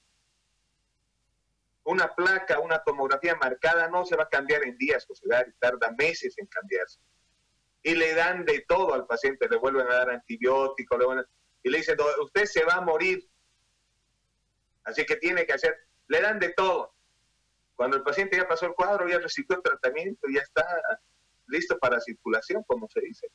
una 1.83 2.13
placa, 2.15 2.59
una 2.59 2.79
tomografía 2.79 3.35
marcada 3.35 3.87
no 3.89 4.05
se 4.05 4.15
va 4.15 4.23
a 4.23 4.29
cambiar 4.29 4.63
en 4.63 4.75
días, 4.77 5.05
José 5.05 5.27
Gary, 5.27 5.53
tarda 5.59 5.93
meses 5.95 6.35
en 6.37 6.47
cambiarse. 6.47 6.99
Y 7.83 7.93
le 7.93 8.15
dan 8.15 8.43
de 8.43 8.65
todo 8.67 8.95
al 8.95 9.05
paciente, 9.05 9.47
le 9.47 9.57
vuelven 9.57 9.87
a 9.87 9.93
dar 9.93 10.09
antibióticos, 10.09 10.97
le 10.97 11.05
y 11.61 11.69
le 11.69 11.77
dicen, 11.77 11.97
usted 12.21 12.45
se 12.45 12.63
va 12.63 12.75
a 12.75 12.81
morir. 12.81 13.27
Así 14.83 15.05
que 15.05 15.15
tiene 15.17 15.45
que 15.45 15.53
hacer, 15.53 15.75
le 16.07 16.21
dan 16.21 16.39
de 16.39 16.49
todo. 16.49 16.95
Cuando 17.75 17.97
el 17.97 18.03
paciente 18.03 18.37
ya 18.37 18.47
pasó 18.47 18.65
el 18.65 18.73
cuadro, 18.73 19.07
ya 19.07 19.19
recibió 19.19 19.57
el 19.57 19.63
tratamiento, 19.63 20.27
ya 20.33 20.41
está 20.41 20.65
listo 21.47 21.77
para 21.77 21.99
circulación, 21.99 22.63
como 22.63 22.87
se 22.87 23.01
dice. 23.01 23.27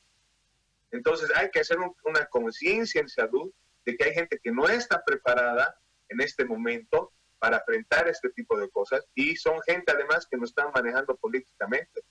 Entonces 0.93 1.31
hay 1.37 1.51
que 1.51 1.61
hacer 1.61 1.79
una 1.79 2.27
conciencia 2.27 3.01
en 3.01 3.09
salud 3.09 3.53
de 3.85 3.97
que 3.97 4.05
hay 4.05 4.15
gente 4.15 4.39
que 4.43 4.51
no 4.51 4.69
está 4.69 5.03
preparada 5.05 5.79
en 6.09 6.21
este 6.21 6.45
momento 6.45 7.13
para 7.39 7.59
enfrentar 7.59 8.09
este 8.09 8.29
tipo 8.31 8.59
de 8.59 8.69
cosas 8.69 9.07
y 9.15 9.37
son 9.37 9.61
gente 9.63 9.93
además 9.93 10.27
que 10.31 10.37
no 10.37 10.45
están 10.45 10.71
manejando 10.75 11.17
políticamente. 11.17 12.03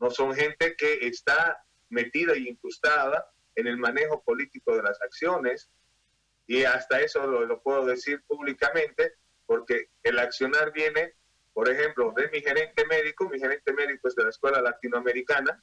No 0.00 0.10
son 0.10 0.34
gente 0.34 0.74
que 0.76 1.06
está 1.06 1.64
metida 1.88 2.36
y 2.36 2.48
incrustada 2.48 3.30
en 3.54 3.66
el 3.66 3.76
manejo 3.76 4.22
político 4.22 4.76
de 4.76 4.82
las 4.82 5.00
acciones. 5.00 5.70
Y 6.46 6.64
hasta 6.64 7.00
eso 7.00 7.26
lo, 7.26 7.44
lo 7.44 7.62
puedo 7.62 7.84
decir 7.86 8.22
públicamente 8.26 9.14
porque 9.46 9.90
el 10.02 10.18
accionar 10.18 10.72
viene, 10.72 11.14
por 11.52 11.70
ejemplo, 11.70 12.12
de 12.16 12.28
mi 12.28 12.40
gerente 12.40 12.84
médico, 12.86 13.28
mi 13.28 13.38
gerente 13.38 13.72
médico 13.72 14.08
es 14.08 14.16
de 14.16 14.24
la 14.24 14.30
Escuela 14.30 14.60
Latinoamericana, 14.60 15.62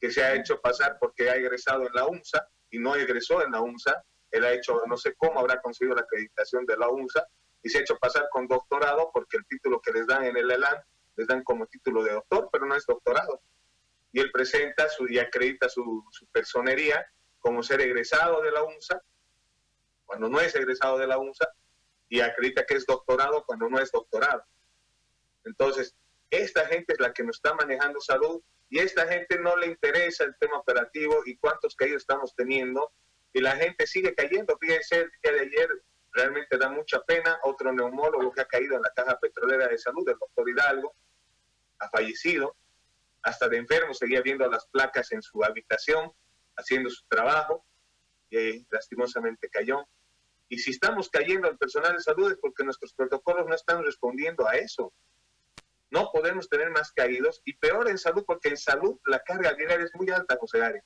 que 0.00 0.10
se 0.10 0.22
ha 0.22 0.34
hecho 0.34 0.60
pasar 0.60 0.96
porque 0.98 1.28
ha 1.28 1.36
egresado 1.36 1.86
en 1.86 1.92
la 1.92 2.06
UNSA 2.06 2.48
y 2.70 2.78
no 2.78 2.94
egresó 2.94 3.42
en 3.42 3.52
la 3.52 3.60
UNSA, 3.60 4.02
él 4.30 4.44
ha 4.44 4.52
hecho, 4.52 4.80
no 4.86 4.96
sé 4.96 5.14
cómo 5.16 5.40
habrá 5.40 5.60
conseguido 5.60 5.96
la 5.96 6.02
acreditación 6.02 6.64
de 6.64 6.76
la 6.76 6.88
UNSA, 6.88 7.26
y 7.62 7.68
se 7.68 7.78
ha 7.78 7.80
hecho 7.82 7.98
pasar 7.98 8.28
con 8.30 8.46
doctorado 8.48 9.10
porque 9.12 9.36
el 9.36 9.46
título 9.46 9.80
que 9.80 9.92
les 9.92 10.06
dan 10.06 10.24
en 10.24 10.36
el 10.36 10.50
ELAN 10.50 10.82
les 11.16 11.26
dan 11.26 11.42
como 11.42 11.66
título 11.66 12.02
de 12.02 12.12
doctor, 12.12 12.48
pero 12.50 12.64
no 12.64 12.74
es 12.74 12.86
doctorado. 12.86 13.42
Y 14.12 14.20
él 14.20 14.30
presenta 14.32 14.88
su, 14.88 15.06
y 15.08 15.18
acredita 15.18 15.68
su, 15.68 16.04
su 16.10 16.26
personería 16.28 17.04
como 17.38 17.62
ser 17.62 17.80
egresado 17.80 18.40
de 18.40 18.52
la 18.52 18.62
UNSA, 18.62 19.02
cuando 20.06 20.28
no 20.28 20.40
es 20.40 20.54
egresado 20.54 20.96
de 20.96 21.06
la 21.06 21.18
UNSA, 21.18 21.48
y 22.08 22.20
acredita 22.20 22.64
que 22.64 22.74
es 22.74 22.86
doctorado 22.86 23.44
cuando 23.44 23.68
no 23.68 23.78
es 23.78 23.90
doctorado. 23.92 24.42
Entonces, 25.44 25.94
esta 26.30 26.66
gente 26.66 26.94
es 26.94 27.00
la 27.00 27.12
que 27.12 27.22
nos 27.22 27.36
está 27.36 27.54
manejando 27.54 28.00
salud 28.00 28.40
y 28.70 28.78
esta 28.78 29.06
gente 29.08 29.38
no 29.38 29.56
le 29.56 29.66
interesa 29.66 30.24
el 30.24 30.36
tema 30.38 30.58
operativo 30.58 31.22
y 31.26 31.36
cuántos 31.36 31.74
caídos 31.74 32.02
estamos 32.02 32.34
teniendo 32.36 32.92
y 33.32 33.40
la 33.40 33.56
gente 33.56 33.86
sigue 33.86 34.14
cayendo. 34.14 34.56
Fíjense, 34.58 35.08
el 35.22 35.34
de 35.34 35.40
ayer 35.40 35.68
realmente 36.12 36.56
da 36.56 36.68
mucha 36.68 37.02
pena. 37.02 37.38
Otro 37.42 37.72
neumólogo 37.72 38.32
que 38.32 38.40
ha 38.40 38.46
caído 38.46 38.76
en 38.76 38.82
la 38.82 38.92
caja 38.94 39.18
petrolera 39.18 39.66
de 39.66 39.76
salud, 39.76 40.08
el 40.08 40.16
doctor 40.18 40.48
Hidalgo, 40.48 40.94
ha 41.80 41.88
fallecido. 41.90 42.56
Hasta 43.22 43.48
de 43.48 43.58
enfermo 43.58 43.92
seguía 43.92 44.22
viendo 44.22 44.48
las 44.48 44.66
placas 44.68 45.10
en 45.12 45.20
su 45.20 45.44
habitación, 45.44 46.12
haciendo 46.56 46.90
su 46.90 47.04
trabajo, 47.08 47.64
y 48.30 48.64
lastimosamente 48.70 49.48
cayó. 49.50 49.86
Y 50.48 50.58
si 50.58 50.70
estamos 50.70 51.10
cayendo 51.10 51.48
al 51.48 51.58
personal 51.58 51.94
de 51.94 52.00
salud 52.00 52.30
es 52.30 52.38
porque 52.38 52.64
nuestros 52.64 52.94
protocolos 52.94 53.46
no 53.46 53.54
están 53.54 53.84
respondiendo 53.84 54.48
a 54.48 54.56
eso. 54.56 54.92
No 55.90 56.10
podemos 56.12 56.48
tener 56.48 56.70
más 56.70 56.92
caídos 56.92 57.42
y 57.44 57.54
peor 57.54 57.88
en 57.90 57.98
salud 57.98 58.24
porque 58.26 58.48
en 58.48 58.56
salud 58.56 58.98
la 59.06 59.20
carga 59.20 59.52
viral 59.54 59.82
es 59.82 59.90
muy 59.94 60.08
alta, 60.10 60.36
José 60.40 60.58
Gary. 60.58 60.80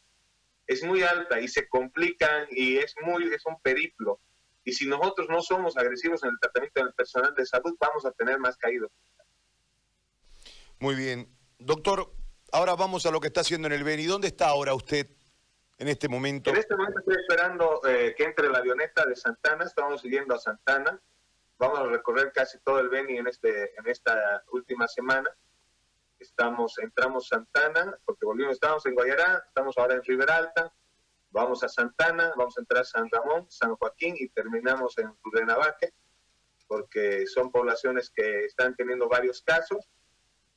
Es 0.66 0.82
muy 0.82 1.02
alta 1.02 1.40
y 1.40 1.49
se 1.49 1.68
complican 1.68 2.46
y 2.50 2.78
es 2.78 2.94
muy 3.02 3.32
es 3.32 3.44
un 3.44 3.61
periplo. 3.61 4.20
Y 4.64 4.73
si 4.73 4.87
nosotros 4.87 5.28
no 5.28 5.42
somos 5.42 5.76
agresivos 5.76 6.23
en 6.25 6.30
el 6.30 6.38
tratamiento 6.40 6.82
del 6.82 6.94
personal 6.94 7.34
de 7.34 7.44
salud, 7.44 7.76
vamos 7.78 8.06
a 8.06 8.12
tener 8.12 8.38
más 8.38 8.56
caídos. 8.56 8.90
Muy 10.78 10.94
bien. 10.94 11.28
Doctor, 11.58 12.11
ahora 12.50 12.75
vamos 12.75 13.04
a 13.04 13.11
lo 13.11 13.20
que 13.20 13.26
está 13.26 13.42
haciendo 13.42 13.66
en 13.66 13.75
el 13.75 13.84
Beni. 13.84 14.06
¿Dónde 14.06 14.28
está 14.28 14.49
ahora 14.49 14.75
usted 14.75 15.06
en 15.76 15.88
este 15.88 16.08
momento? 16.08 16.49
En 16.49 16.56
este 16.56 16.75
momento 16.75 17.00
estoy 17.00 17.16
esperando 17.16 17.82
eh, 17.87 18.14
que 18.16 18.25
entre 18.25 18.49
la 18.49 18.58
avioneta 18.58 19.04
de 19.04 19.16
Santana. 19.16 19.64
Estamos 19.64 20.00
siguiendo 20.00 20.34
a 20.34 20.38
Santana. 20.38 20.98
Vamos 21.64 21.79
a 21.79 21.85
recorrer 21.85 22.31
casi 22.31 22.59
todo 22.59 22.79
el 22.79 22.90
Beni 22.90 23.16
en, 23.16 23.27
este, 23.27 23.74
en 23.79 23.87
esta 23.87 24.44
última 24.53 24.87
semana. 24.87 25.35
Estamos, 26.18 26.79
entramos 26.79 27.29
Santana, 27.29 27.98
porque 28.05 28.27
volvimos, 28.27 28.53
estábamos 28.53 28.85
en 28.85 28.94
Guayará, 28.94 29.42
estamos 29.46 29.79
ahora 29.79 29.94
en 29.94 30.05
Riberalta, 30.05 30.70
Vamos 31.31 31.64
a 31.64 31.68
Santana, 31.68 32.35
vamos 32.37 32.59
a 32.59 32.61
entrar 32.61 32.83
a 32.83 32.85
San 32.85 33.09
Ramón, 33.11 33.50
San 33.50 33.77
Joaquín 33.77 34.14
y 34.18 34.29
terminamos 34.29 34.98
en 34.98 35.11
Renabaque, 35.33 35.94
porque 36.68 37.27
son 37.27 37.50
poblaciones 37.50 38.11
que 38.14 38.44
están 38.44 38.77
teniendo 38.77 39.09
varios 39.09 39.40
casos. 39.40 39.88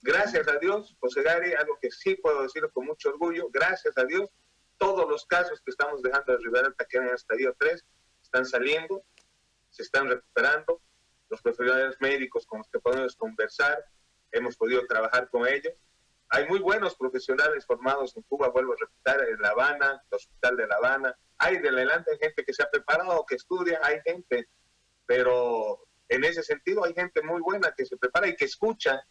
Gracias 0.02 0.46
a 0.50 0.60
Dios, 0.60 0.98
José 1.00 1.24
Gary, 1.24 1.54
algo 1.54 1.80
que 1.82 1.89
sí 1.89 2.15
puedo 2.15 2.43
decirlo 2.43 2.70
con 2.74 2.86
mucho 2.86 3.10
orgullo, 3.10 3.48
gracias 3.50 3.98
a 3.98 4.04
Dios, 4.04 4.30
todos 4.78 5.10
los 5.10 5.26
casos 5.26 5.62
que 5.62 5.72
estamos 5.72 6.02
dejando 6.02 6.34
de 6.34 6.39
Rivera 6.39 6.74
que 6.89 6.98
en 6.98 7.06
el 7.06 7.15
estadio 7.15 7.56
3 7.58 7.86
están 8.22 8.46
saliendo, 8.46 9.06
se 9.70 9.84
están 9.84 10.10
recuperando. 10.10 10.82
Los 11.30 11.42
profesionales 11.42 11.98
médicos 12.00 12.46
con 12.46 12.60
los 12.60 12.70
que 12.70 12.80
podemos 12.80 13.16
conversar, 13.16 13.84
hemos 14.32 14.56
podido 14.56 14.86
trabajar 14.86 15.30
con 15.30 15.48
ellos 15.48 15.74
hay 16.30 16.46
muy 16.48 16.60
buenos 16.60 16.96
profesionales 16.96 17.66
formados 17.66 18.16
en 18.18 18.24
Cuba, 18.24 18.50
vuelvo 18.50 18.74
a 18.74 18.76
repetir, 18.76 19.30
en 19.30 19.42
La 19.42 19.50
Habana, 19.50 20.04
el 20.12 20.16
Hospital 20.16 20.58
de 20.58 20.68
La 20.68 20.76
Habana. 20.76 21.18
Hay 21.38 21.58
de 21.60 21.70
adelante 21.70 22.18
gente 22.20 22.44
que 22.44 22.54
se 22.54 22.63
ha 22.63 22.70
preparado, 22.70 23.26
que 23.26 23.36
estudia, 23.36 23.80
hay 23.82 24.02
gente, 24.06 24.50
pero 25.06 25.88
en 26.10 26.24
ese 26.26 26.44
sentido 26.44 26.84
hay 26.84 26.94
gente 26.94 27.22
muy 27.22 27.42
buena 27.42 27.74
que 27.76 27.86
se 27.86 27.96
prepara 27.96 28.28
y 28.28 28.36
que 28.36 28.46
escucha 28.46 29.02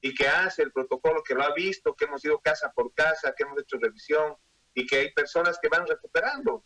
y 0.00 0.14
que 0.14 0.26
hace 0.26 0.62
el 0.62 0.72
protocolo, 0.72 1.22
que 1.22 1.34
lo 1.34 1.42
ha 1.42 1.52
visto, 1.52 1.94
que 1.94 2.06
hemos 2.06 2.24
ido 2.24 2.38
casa 2.40 2.72
por 2.72 2.92
casa, 2.94 3.34
que 3.36 3.42
hemos 3.42 3.60
hecho 3.60 3.76
revisión 3.78 4.36
y 4.72 4.86
que 4.86 4.96
hay 4.96 5.12
personas 5.12 5.58
que 5.60 5.68
van 5.68 5.86
recuperando. 5.86 6.64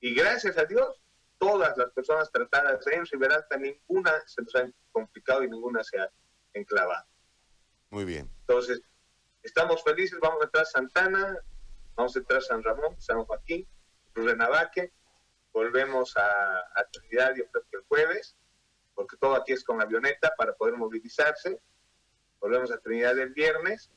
Y 0.00 0.14
gracias 0.14 0.58
a 0.58 0.64
Dios, 0.64 1.00
todas 1.44 1.76
las 1.76 1.90
personas 1.90 2.30
tratadas 2.32 2.86
en 2.86 3.04
Riberalta, 3.04 3.56
ninguna 3.58 4.12
se 4.26 4.42
nos 4.42 4.54
ha 4.56 4.66
complicado 4.92 5.44
y 5.44 5.50
ninguna 5.50 5.84
se 5.84 5.98
ha 6.00 6.10
enclavado. 6.54 7.04
Muy 7.90 8.06
bien. 8.06 8.30
Entonces, 8.40 8.80
estamos 9.42 9.82
felices, 9.84 10.18
vamos 10.20 10.40
a 10.40 10.44
entrar 10.46 10.62
a 10.62 10.66
Santana, 10.66 11.38
vamos 11.94 12.16
a 12.16 12.18
entrar 12.18 12.38
a 12.38 12.42
San 12.42 12.62
Ramón, 12.62 12.98
San 12.98 13.24
Joaquín, 13.24 13.68
Renabaque, 14.14 14.92
volvemos 15.52 16.16
a, 16.16 16.58
a 16.58 16.84
Trinidad 16.90 17.34
yo 17.36 17.44
creo 17.50 17.64
que 17.70 17.76
el 17.76 17.84
jueves, 17.88 18.36
porque 18.94 19.16
todo 19.18 19.34
aquí 19.34 19.52
es 19.52 19.64
con 19.64 19.82
avioneta 19.82 20.32
para 20.38 20.54
poder 20.54 20.76
movilizarse, 20.76 21.60
volvemos 22.40 22.70
a 22.70 22.78
Trinidad 22.78 23.18
el 23.18 23.34
viernes, 23.34 23.90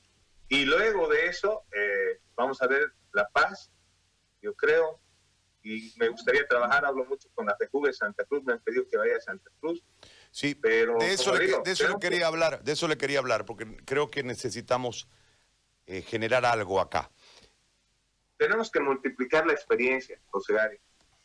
y 0.50 0.66
luego 0.66 1.08
de 1.08 1.28
eso 1.28 1.64
eh, 1.72 2.20
vamos 2.36 2.62
a 2.62 2.68
ver 2.68 2.92
La 3.14 3.30
Paz, 3.30 3.72
yo 4.42 4.54
creo, 4.54 5.00
y 5.76 5.94
me 5.98 6.10
gustaría 6.10 6.48
trabajar, 6.48 6.86
hablo 6.86 7.06
mucho 7.06 7.30
con 7.34 7.46
la 7.46 7.56
FEJUVE 7.56 7.94
Santa 7.94 8.24
Cruz, 8.26 8.44
me 8.44 8.54
han 8.54 8.60
pedido 8.60 8.86
que 8.90 8.98
vaya 8.98 9.18
a 9.18 9.22
Santa 9.22 9.50
Cruz, 9.60 9.84
Sí, 10.32 10.56
pero 10.56 10.98
de 11.00 11.14
eso, 11.14 11.36
le, 11.36 11.48
de 11.48 11.72
eso 11.72 11.88
le 11.88 11.98
quería 12.00 12.28
hablar, 12.28 12.64
de 12.64 12.74
eso 12.74 12.88
le 12.88 12.98
quería 12.98 13.20
hablar, 13.20 13.46
porque 13.46 13.66
creo 13.86 14.12
que 14.12 14.22
necesitamos 14.22 15.08
eh, 15.88 16.02
generar 16.02 16.46
algo 16.46 16.80
acá. 16.80 17.10
Tenemos 18.38 18.70
que 18.70 18.80
multiplicar 18.80 19.48
la 19.48 19.54
experiencia, 19.54 20.20
José 20.28 20.54
Gary. 20.54 20.80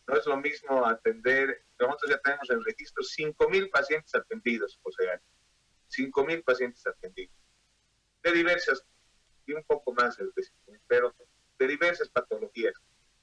No 0.07 0.17
es 0.17 0.27
lo 0.27 0.37
mismo 0.39 0.87
atender, 0.87 1.65
nosotros 1.79 2.11
ya 2.11 2.19
tenemos 2.21 2.49
en 2.49 2.65
registro 2.65 3.03
5.000 3.03 3.71
pacientes 3.71 4.15
atendidos, 4.15 4.81
José 4.83 5.05
Gary. 5.05 5.23
5.000 5.91 6.45
pacientes 6.45 6.87
atendidos. 6.87 7.37
De 8.23 8.33
diversas, 8.33 8.83
y 9.47 9.53
un 9.53 9.65
poco 9.65 9.93
más, 9.93 10.17
pero 10.87 11.15
de 11.59 11.67
diversas 11.67 12.09
patologías. 12.09 12.75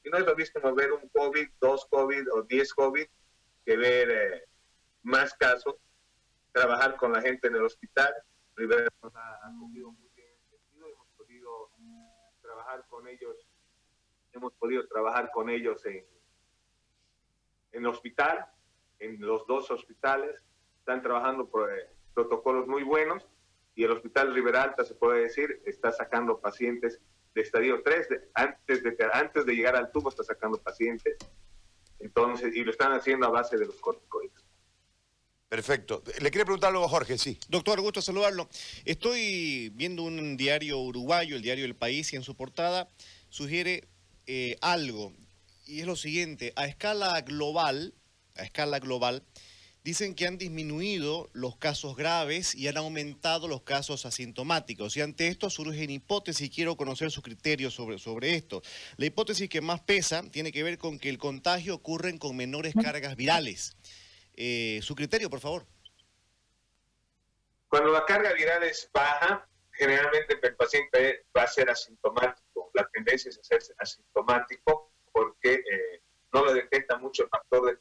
Y 0.10 0.12
no 0.12 0.18
es 0.18 0.26
lo 0.26 0.36
mismo 0.36 0.74
ver 0.74 0.92
un 0.92 1.08
COVID, 1.10 1.50
dos 1.62 1.86
COVID 1.86 2.34
o 2.34 2.42
10 2.44 2.74
COVID 2.74 3.08
que 3.64 3.78
ver... 3.78 4.10
Eh, 4.10 4.50
más 5.04 5.34
casos, 5.34 5.76
trabajar 6.52 6.96
con 6.98 7.14
la 7.14 7.22
gente 7.22 7.48
en 7.48 7.56
el 7.56 7.64
hospital. 7.64 8.14
Rivera 8.56 8.88
nos 9.02 9.16
ha 9.16 9.48
acogido 9.48 9.92
muy 9.92 10.10
bien 10.16 10.30
hemos 10.72 11.08
podido 11.18 11.72
trabajar 12.42 12.86
con 12.90 13.08
ellos, 13.08 13.36
hemos 14.34 14.54
podido 14.54 14.88
trabajar 14.88 15.32
con 15.32 15.50
ellos 15.50 15.86
en, 15.86 16.06
el 17.72 17.86
hospital, 17.86 18.46
en 19.00 19.20
los 19.22 19.46
dos 19.48 19.70
hospitales, 19.72 20.44
están 20.80 21.02
trabajando 21.02 21.48
por 21.48 21.72
eh, 21.72 21.90
protocolos 22.14 22.68
muy 22.68 22.84
buenos 22.84 23.28
y 23.76 23.84
el 23.84 23.92
hospital 23.92 24.34
Rivera 24.34 24.64
Alta, 24.64 24.84
se 24.84 24.96
puede 24.96 25.22
decir, 25.22 25.62
está 25.66 25.92
sacando 25.92 26.40
pacientes 26.40 27.00
de 27.34 27.42
estadio 27.42 27.82
3, 27.84 28.08
antes, 28.34 28.84
de, 28.84 28.98
antes 29.14 29.46
de 29.46 29.54
llegar 29.54 29.76
al 29.76 29.92
tubo 29.92 30.10
está 30.10 30.24
sacando 30.24 30.58
pacientes, 30.62 31.18
entonces, 32.00 32.56
y 32.56 32.64
lo 32.64 32.72
están 32.72 32.94
haciendo 32.94 33.28
a 33.28 33.30
base 33.30 33.58
de 33.58 33.66
los 33.66 33.76
corticoides. 33.76 34.44
Perfecto. 35.50 36.04
Le 36.22 36.30
quería 36.30 36.46
preguntar 36.46 36.70
algo 36.70 36.86
a 36.86 36.90
Jorge, 36.90 37.18
sí. 37.18 37.40
Doctor, 37.50 37.82
gusto 37.82 38.04
saludarlo. 38.04 38.48
Estoy 38.86 39.70
viendo 39.74 40.04
un 40.04 40.38
diario 40.38 40.78
uruguayo, 40.78 41.36
el 41.36 41.42
diario 41.42 41.66
El 41.66 41.76
País, 41.76 42.14
y 42.14 42.16
en 42.16 42.24
su 42.24 42.36
portada 42.36 42.88
sugiere 43.30 43.88
eh, 44.28 44.58
algo, 44.62 45.12
y 45.66 45.82
es 45.82 45.88
lo 45.88 45.96
siguiente, 45.96 46.54
a 46.56 46.68
escala 46.68 47.20
global, 47.22 47.96
a 48.36 48.44
escala 48.44 48.80
global, 48.80 49.24
dicen 49.84 50.14
que 50.14 50.28
han 50.28 50.38
disminuido 50.38 51.30
los 51.34 51.58
casos 51.58 51.96
graves 51.96 52.54
y 52.54 52.68
han 52.68 52.78
aumentado 52.78 53.48
los 53.48 53.62
casos 53.62 54.06
asintomáticos. 54.06 54.98
Y 54.98 55.02
ante 55.02 55.28
esto 55.28 55.50
surgen 55.50 55.90
hipótesis 55.90 56.48
y 56.48 56.50
quiero 56.50 56.76
conocer 56.76 57.12
su 57.12 57.22
criterio 57.22 57.72
sobre, 57.72 57.98
sobre 57.98 58.36
esto. 58.36 58.62
La 58.98 59.06
hipótesis 59.06 59.50
que 59.50 59.62
más 59.62 59.82
pesa 59.82 60.24
tiene 60.32 60.52
que 60.52 60.64
ver 60.64 60.78
con 60.78 61.00
que 61.00 61.10
el 61.10 61.18
contagio 61.18 61.76
ocurre 61.76 62.18
con 62.20 62.36
menores 62.36 62.74
cargas 62.82 63.16
virales. 63.16 63.78
Eh, 64.36 64.80
su 64.82 64.96
criterio, 64.96 65.30
por 65.30 65.40
favor. 65.40 65.66
Cuando 67.68 67.92
la 67.92 68.06
carga 68.06 68.34
viral 68.34 68.64
es 68.64 68.90
baja, 68.94 69.48
generalmente 69.72 70.40
el 70.42 70.56
paciente 70.56 71.26
va 71.38 71.44
a 71.44 71.48
ser 71.48 71.70
asintomático. 71.70 72.72
La 72.74 72.88
tendencia 72.92 73.30
es 73.30 73.38
a 73.40 73.44
ser 73.44 73.60
asintomático 73.78 74.92
porque 75.12 75.54
eh, 75.54 76.02
no 76.34 76.46
le 76.46 76.54
detecta 76.54 76.98
mucho 76.98 77.24
el 77.24 77.30
factor 77.30 77.66
de 77.66 77.78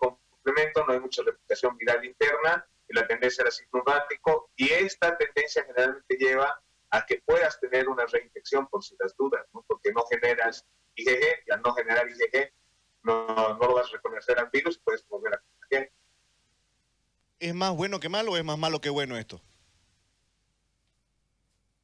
mucha 1.09 1.23
replicación 1.23 1.77
viral 1.79 2.05
interna 2.05 2.67
y 2.89 2.95
la 2.95 3.07
tendencia 3.07 3.43
es 3.43 3.55
asintomático. 3.55 4.51
Y 4.57 4.71
esta 4.71 5.17
tendencia 5.17 5.65
generalmente 5.65 6.17
lleva 6.17 6.61
a 6.91 7.07
que 7.07 7.23
puedas 7.25 7.59
tener 7.61 7.89
una 7.89 8.07
reinfección 8.07 8.67
por 8.69 8.85
si 8.85 8.95
las 8.99 9.17
dudas, 9.17 9.47
porque 9.67 9.93
no 9.93 10.05
generas 10.07 10.65
IgG 10.95 11.23
y 11.47 11.53
al 11.53 11.63
no 11.63 11.73
generar 11.75 12.09
IgG 12.09 12.53
no, 13.03 13.55
no 13.55 13.67
lo 13.69 13.75
vas 13.75 13.89
a 13.89 13.97
reconocer 13.97 14.39
al 14.39 14.51
virus 14.51 14.77
y 14.77 14.81
puedes 14.81 15.07
volver 15.09 15.35
a 15.35 15.39
contagiar. 15.39 15.91
¿Es 17.39 17.55
más 17.55 17.75
bueno 17.75 18.01
que 18.01 18.09
malo 18.09 18.33
o 18.33 18.37
es 18.37 18.45
más 18.45 18.59
malo 18.59 18.81
que 18.81 18.91
bueno 18.91 19.17
esto? 19.17 19.41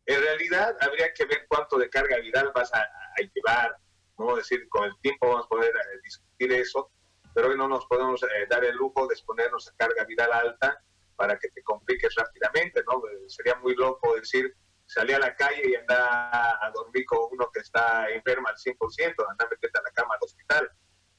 En 0.07 0.21
realidad 0.21 0.77
habría 0.81 1.13
que 1.15 1.25
ver 1.25 1.47
cuánto 1.49 1.79
de 1.79 1.89
carga 1.89 2.19
viral 2.19 2.53
vas 2.55 2.71
a, 2.75 2.87
llevar, 3.35 3.77
¿no? 4.19 4.33
Es 4.33 4.49
decir, 4.49 4.69
con 4.69 4.85
el 4.85 4.93
tiempo 5.01 5.29
vamos 5.29 5.47
a 5.47 5.49
poder 5.49 5.71
eh, 5.71 6.01
discutir 6.03 6.53
eso, 6.53 6.91
pero 7.35 7.49
hoy 7.49 7.57
no 7.57 7.69
nos 7.69 7.85
podemos 7.87 8.23
eh, 8.23 8.47
dar 8.49 8.65
el 8.65 8.77
lujo 8.77 9.07
de 9.07 9.15
exponernos 9.15 9.69
a 9.69 9.77
carga 9.77 10.05
viral 10.05 10.33
alta 10.33 10.81
para 11.17 11.39
que 11.39 11.49
te 11.49 11.63
compliques 11.63 12.15
rápidamente, 12.15 12.83
¿no? 12.87 13.03
Eh, 13.09 13.29
sería 13.29 13.57
muy 13.57 13.75
loco 13.75 14.15
decir, 14.15 14.55
salí 14.87 15.13
a 15.13 15.19
la 15.19 15.35
calle 15.35 15.63
y 15.69 15.75
anda 15.75 16.65
a 16.65 16.71
dormir 16.71 17.05
con 17.07 17.29
uno 17.33 17.51
que 17.53 17.61
está 17.61 18.09
enfermo 18.11 18.49
al 18.49 18.57
100%, 18.57 19.31
anda 19.31 19.45
a 19.45 19.49
meterte 19.49 19.79
a 19.79 19.83
la 19.83 19.91
cama 19.91 20.15
al 20.15 20.21
hospital, 20.23 20.71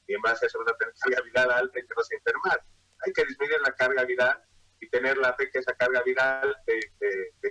y 0.06 0.14
en 0.14 0.22
base 0.22 0.46
a 0.46 0.48
eso 0.48 0.58
vas 0.58 0.72
a 0.72 0.76
tener 0.76 0.94
carga 0.98 1.22
viral 1.22 1.50
alta 1.50 1.78
y 1.78 1.86
te 1.86 1.94
vas 1.94 2.08
a 2.10 2.14
enfermar. 2.14 2.62
Hay 3.04 3.12
que 3.12 3.24
disminuir 3.24 3.60
la 3.60 3.72
carga 3.72 4.04
viral 4.04 4.42
y 4.80 4.88
tener 4.88 5.16
la 5.18 5.34
fe 5.34 5.50
que 5.50 5.58
esa 5.58 5.74
carga 5.74 6.02
viral 6.02 6.56
te, 6.64 6.80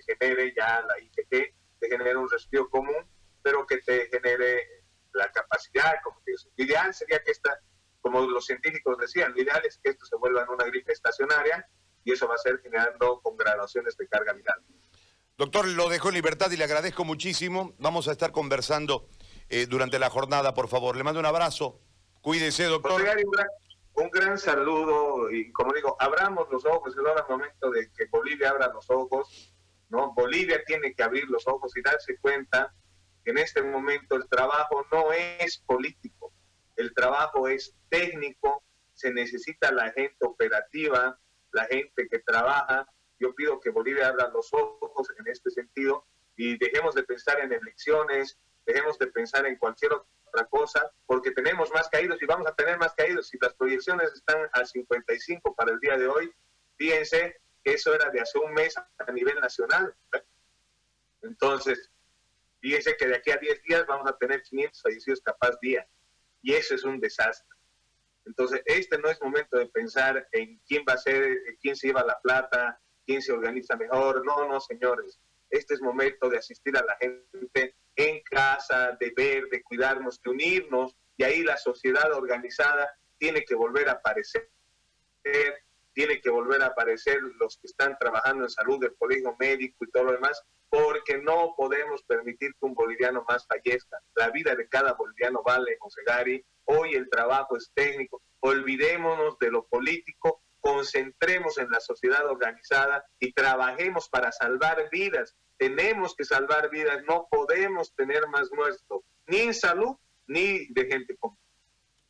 genere 0.07 0.53
ya 0.55 0.81
la 0.81 0.99
IgG, 0.99 1.53
te 1.79 1.89
genere 1.89 2.15
un 2.15 2.29
resfrío 2.29 2.69
común, 2.69 3.09
pero 3.41 3.65
que 3.65 3.77
te 3.79 4.07
genere 4.07 4.83
la 5.13 5.31
capacidad, 5.31 5.95
como 6.03 6.21
te 6.23 6.31
digo. 6.31 6.43
Ideal 6.57 6.93
sería 6.93 7.21
que 7.23 7.31
esta, 7.31 7.59
como 8.15 8.29
los 8.29 8.45
científicos 8.45 8.97
decían, 8.97 9.33
lo 9.33 9.41
ideal 9.41 9.61
es 9.65 9.79
que 9.83 9.89
esto 9.91 10.05
se 10.05 10.15
vuelva 10.15 10.43
en 10.43 10.49
una 10.49 10.63
gripe 10.65 10.93
estacionaria 10.93 11.67
y 12.03 12.13
eso 12.13 12.27
va 12.27 12.35
a 12.35 12.37
ser 12.37 12.59
generando 12.61 13.19
con 13.21 13.35
graduaciones 13.35 13.97
de 13.97 14.07
carga 14.07 14.31
viral. 14.31 14.61
Doctor, 15.37 15.67
lo 15.67 15.89
dejo 15.89 16.09
en 16.09 16.15
libertad 16.15 16.49
y 16.51 16.55
le 16.55 16.63
agradezco 16.63 17.03
muchísimo. 17.03 17.73
Vamos 17.77 18.07
a 18.07 18.13
estar 18.13 18.31
conversando 18.31 19.09
eh, 19.49 19.65
durante 19.65 19.99
la 19.99 20.09
jornada, 20.09 20.53
por 20.53 20.69
favor. 20.69 20.95
Le 20.95 21.03
mando 21.03 21.19
un 21.19 21.25
abrazo. 21.25 21.81
Cuídese, 22.21 22.63
doctor 22.65 23.01
un 23.95 24.09
gran 24.09 24.37
saludo 24.37 25.31
y 25.31 25.51
como 25.53 25.73
digo, 25.73 25.95
abramos 25.99 26.47
los 26.51 26.65
ojos, 26.65 26.93
es 26.93 26.99
ahora 26.99 27.25
el 27.27 27.29
momento 27.29 27.71
de 27.71 27.89
que 27.95 28.05
Bolivia 28.11 28.49
abra 28.49 28.71
los 28.73 28.89
ojos, 28.89 29.53
¿no? 29.89 30.13
Bolivia 30.13 30.61
tiene 30.65 30.93
que 30.93 31.03
abrir 31.03 31.25
los 31.29 31.47
ojos 31.47 31.71
y 31.77 31.81
darse 31.81 32.17
cuenta 32.17 32.73
que 33.23 33.31
en 33.31 33.37
este 33.37 33.61
momento 33.61 34.15
el 34.15 34.27
trabajo 34.27 34.85
no 34.91 35.13
es 35.13 35.59
político, 35.65 36.24
el 36.75 36.93
trabajo 36.93 37.47
es 37.47 37.75
técnico, 37.89 38.63
se 38.93 39.11
necesita 39.11 39.71
la 39.71 39.91
gente 39.91 40.17
operativa, 40.21 41.19
la 41.51 41.65
gente 41.65 42.07
que 42.09 42.19
trabaja. 42.19 42.87
Yo 43.19 43.33
pido 43.33 43.59
que 43.59 43.69
Bolivia 43.69 44.07
abra 44.07 44.29
los 44.29 44.53
ojos 44.53 45.07
en 45.17 45.27
este 45.27 45.49
sentido 45.49 46.05
y 46.35 46.57
dejemos 46.57 46.95
de 46.95 47.03
pensar 47.03 47.39
en 47.39 47.53
elecciones, 47.53 48.37
dejemos 48.65 48.97
de 48.99 49.07
pensar 49.07 49.45
en 49.45 49.57
cualquier 49.57 49.93
otro 49.93 50.07
cosa, 50.43 50.91
porque 51.05 51.31
tenemos 51.31 51.71
más 51.71 51.87
caídos 51.89 52.21
y 52.21 52.25
vamos 52.25 52.47
a 52.47 52.55
tener 52.55 52.77
más 52.77 52.93
caídos. 52.95 53.29
Si 53.29 53.37
las 53.39 53.53
proyecciones 53.53 54.11
están 54.13 54.49
a 54.51 54.65
55 54.65 55.55
para 55.55 55.71
el 55.71 55.79
día 55.79 55.97
de 55.97 56.07
hoy, 56.07 56.33
fíjense 56.77 57.39
que 57.63 57.73
eso 57.73 57.93
era 57.93 58.09
de 58.09 58.19
hace 58.19 58.37
un 58.39 58.53
mes 58.53 58.75
a 58.77 59.11
nivel 59.11 59.39
nacional. 59.39 59.95
Entonces, 61.21 61.89
fíjense 62.59 62.97
que 62.97 63.07
de 63.07 63.15
aquí 63.15 63.31
a 63.31 63.37
10 63.37 63.63
días 63.63 63.85
vamos 63.87 64.07
a 64.09 64.17
tener 64.17 64.41
500 64.43 64.81
fallecidos 64.81 65.21
capaz 65.21 65.57
día. 65.61 65.87
Y 66.45 66.53
eso 66.53 66.75
es 66.75 66.83
un 66.83 66.99
desastre. 66.99 67.57
Entonces, 68.23 68.61
este 68.65 68.99
no 68.99 69.09
es 69.09 69.19
momento 69.19 69.57
de 69.57 69.65
pensar 69.65 70.27
en 70.31 70.61
quién 70.67 70.85
va 70.87 70.93
a 70.93 70.97
ser, 70.97 71.39
quién 71.59 71.75
se 71.75 71.87
lleva 71.87 72.05
la 72.05 72.19
plata, 72.21 72.79
quién 73.03 73.19
se 73.23 73.31
organiza 73.31 73.75
mejor. 73.75 74.23
No, 74.23 74.47
no, 74.47 74.61
señores. 74.61 75.19
Este 75.49 75.73
es 75.73 75.81
momento 75.81 76.29
de 76.29 76.37
asistir 76.37 76.77
a 76.77 76.85
la 76.85 76.95
gente 76.97 77.75
en 77.95 78.21
casa, 78.29 78.95
de 78.99 79.11
ver, 79.17 79.45
de 79.49 79.63
cuidarnos, 79.63 80.21
de 80.21 80.29
unirnos, 80.29 80.95
y 81.17 81.23
ahí 81.23 81.43
la 81.43 81.57
sociedad 81.57 82.13
organizada 82.13 82.95
tiene 83.17 83.43
que 83.43 83.55
volver 83.55 83.89
a 83.89 83.93
aparecer, 83.93 84.47
tiene 85.93 86.21
que 86.21 86.29
volver 86.29 86.61
a 86.61 86.67
aparecer 86.67 87.23
los 87.39 87.57
que 87.57 87.65
están 87.65 87.97
trabajando 87.99 88.43
en 88.43 88.49
salud 88.51 88.79
del 88.79 88.95
colegio 88.97 89.35
médico 89.39 89.83
y 89.83 89.89
todo 89.89 90.03
lo 90.03 90.11
demás, 90.11 90.43
porque 90.75 91.17
no 91.19 91.53
podemos 91.55 92.03
permitir 92.03 92.51
que 92.51 92.65
un 92.65 92.73
boliviano 92.73 93.23
más 93.29 93.47
fallezca. 93.47 93.97
La 94.15 94.29
vida 94.29 94.55
de 94.55 94.67
cada 94.67 94.93
boliviano 94.93 95.41
vale, 95.41 95.77
José 95.79 96.01
Gary. 96.05 96.43
Hoy 96.65 96.95
el 96.95 97.09
trabajo 97.09 97.55
es 97.55 97.71
técnico. 97.73 98.21
Olvidémonos 98.41 99.39
de 99.39 99.51
lo 99.51 99.65
político, 99.65 100.41
concentremos 100.59 101.57
en 101.57 101.69
la 101.69 101.79
sociedad 101.79 102.25
organizada 102.29 103.05
y 103.19 103.31
trabajemos 103.31 104.09
para 104.09 104.31
salvar 104.31 104.89
vidas 104.91 105.35
tenemos 105.57 106.15
que 106.15 106.25
salvar 106.25 106.69
vidas, 106.69 107.03
no 107.07 107.27
podemos 107.29 107.93
tener 107.95 108.27
más 108.27 108.51
muertos, 108.51 109.01
ni 109.27 109.39
en 109.39 109.53
salud, 109.53 109.95
ni 110.27 110.67
de 110.67 110.85
gente 110.85 111.15
común. 111.17 111.37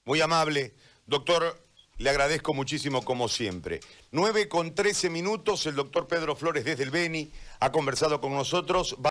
Muy 0.04 0.22
amable. 0.22 0.74
Doctor, 1.06 1.58
le 1.98 2.10
agradezco 2.10 2.54
muchísimo 2.54 3.04
como 3.04 3.30
siempre. 3.30 3.80
9 4.12 4.50
con 4.50 4.76
13 4.76 5.10
minutos, 5.10 5.66
el 5.66 5.76
doctor 5.76 6.08
Pedro 6.08 6.36
Flores 6.36 6.66
desde 6.66 6.84
el 6.84 6.92
Beni 6.92 7.32
ha 7.60 7.72
conversado 7.72 8.20
con 8.20 8.34
nosotros. 8.34 8.96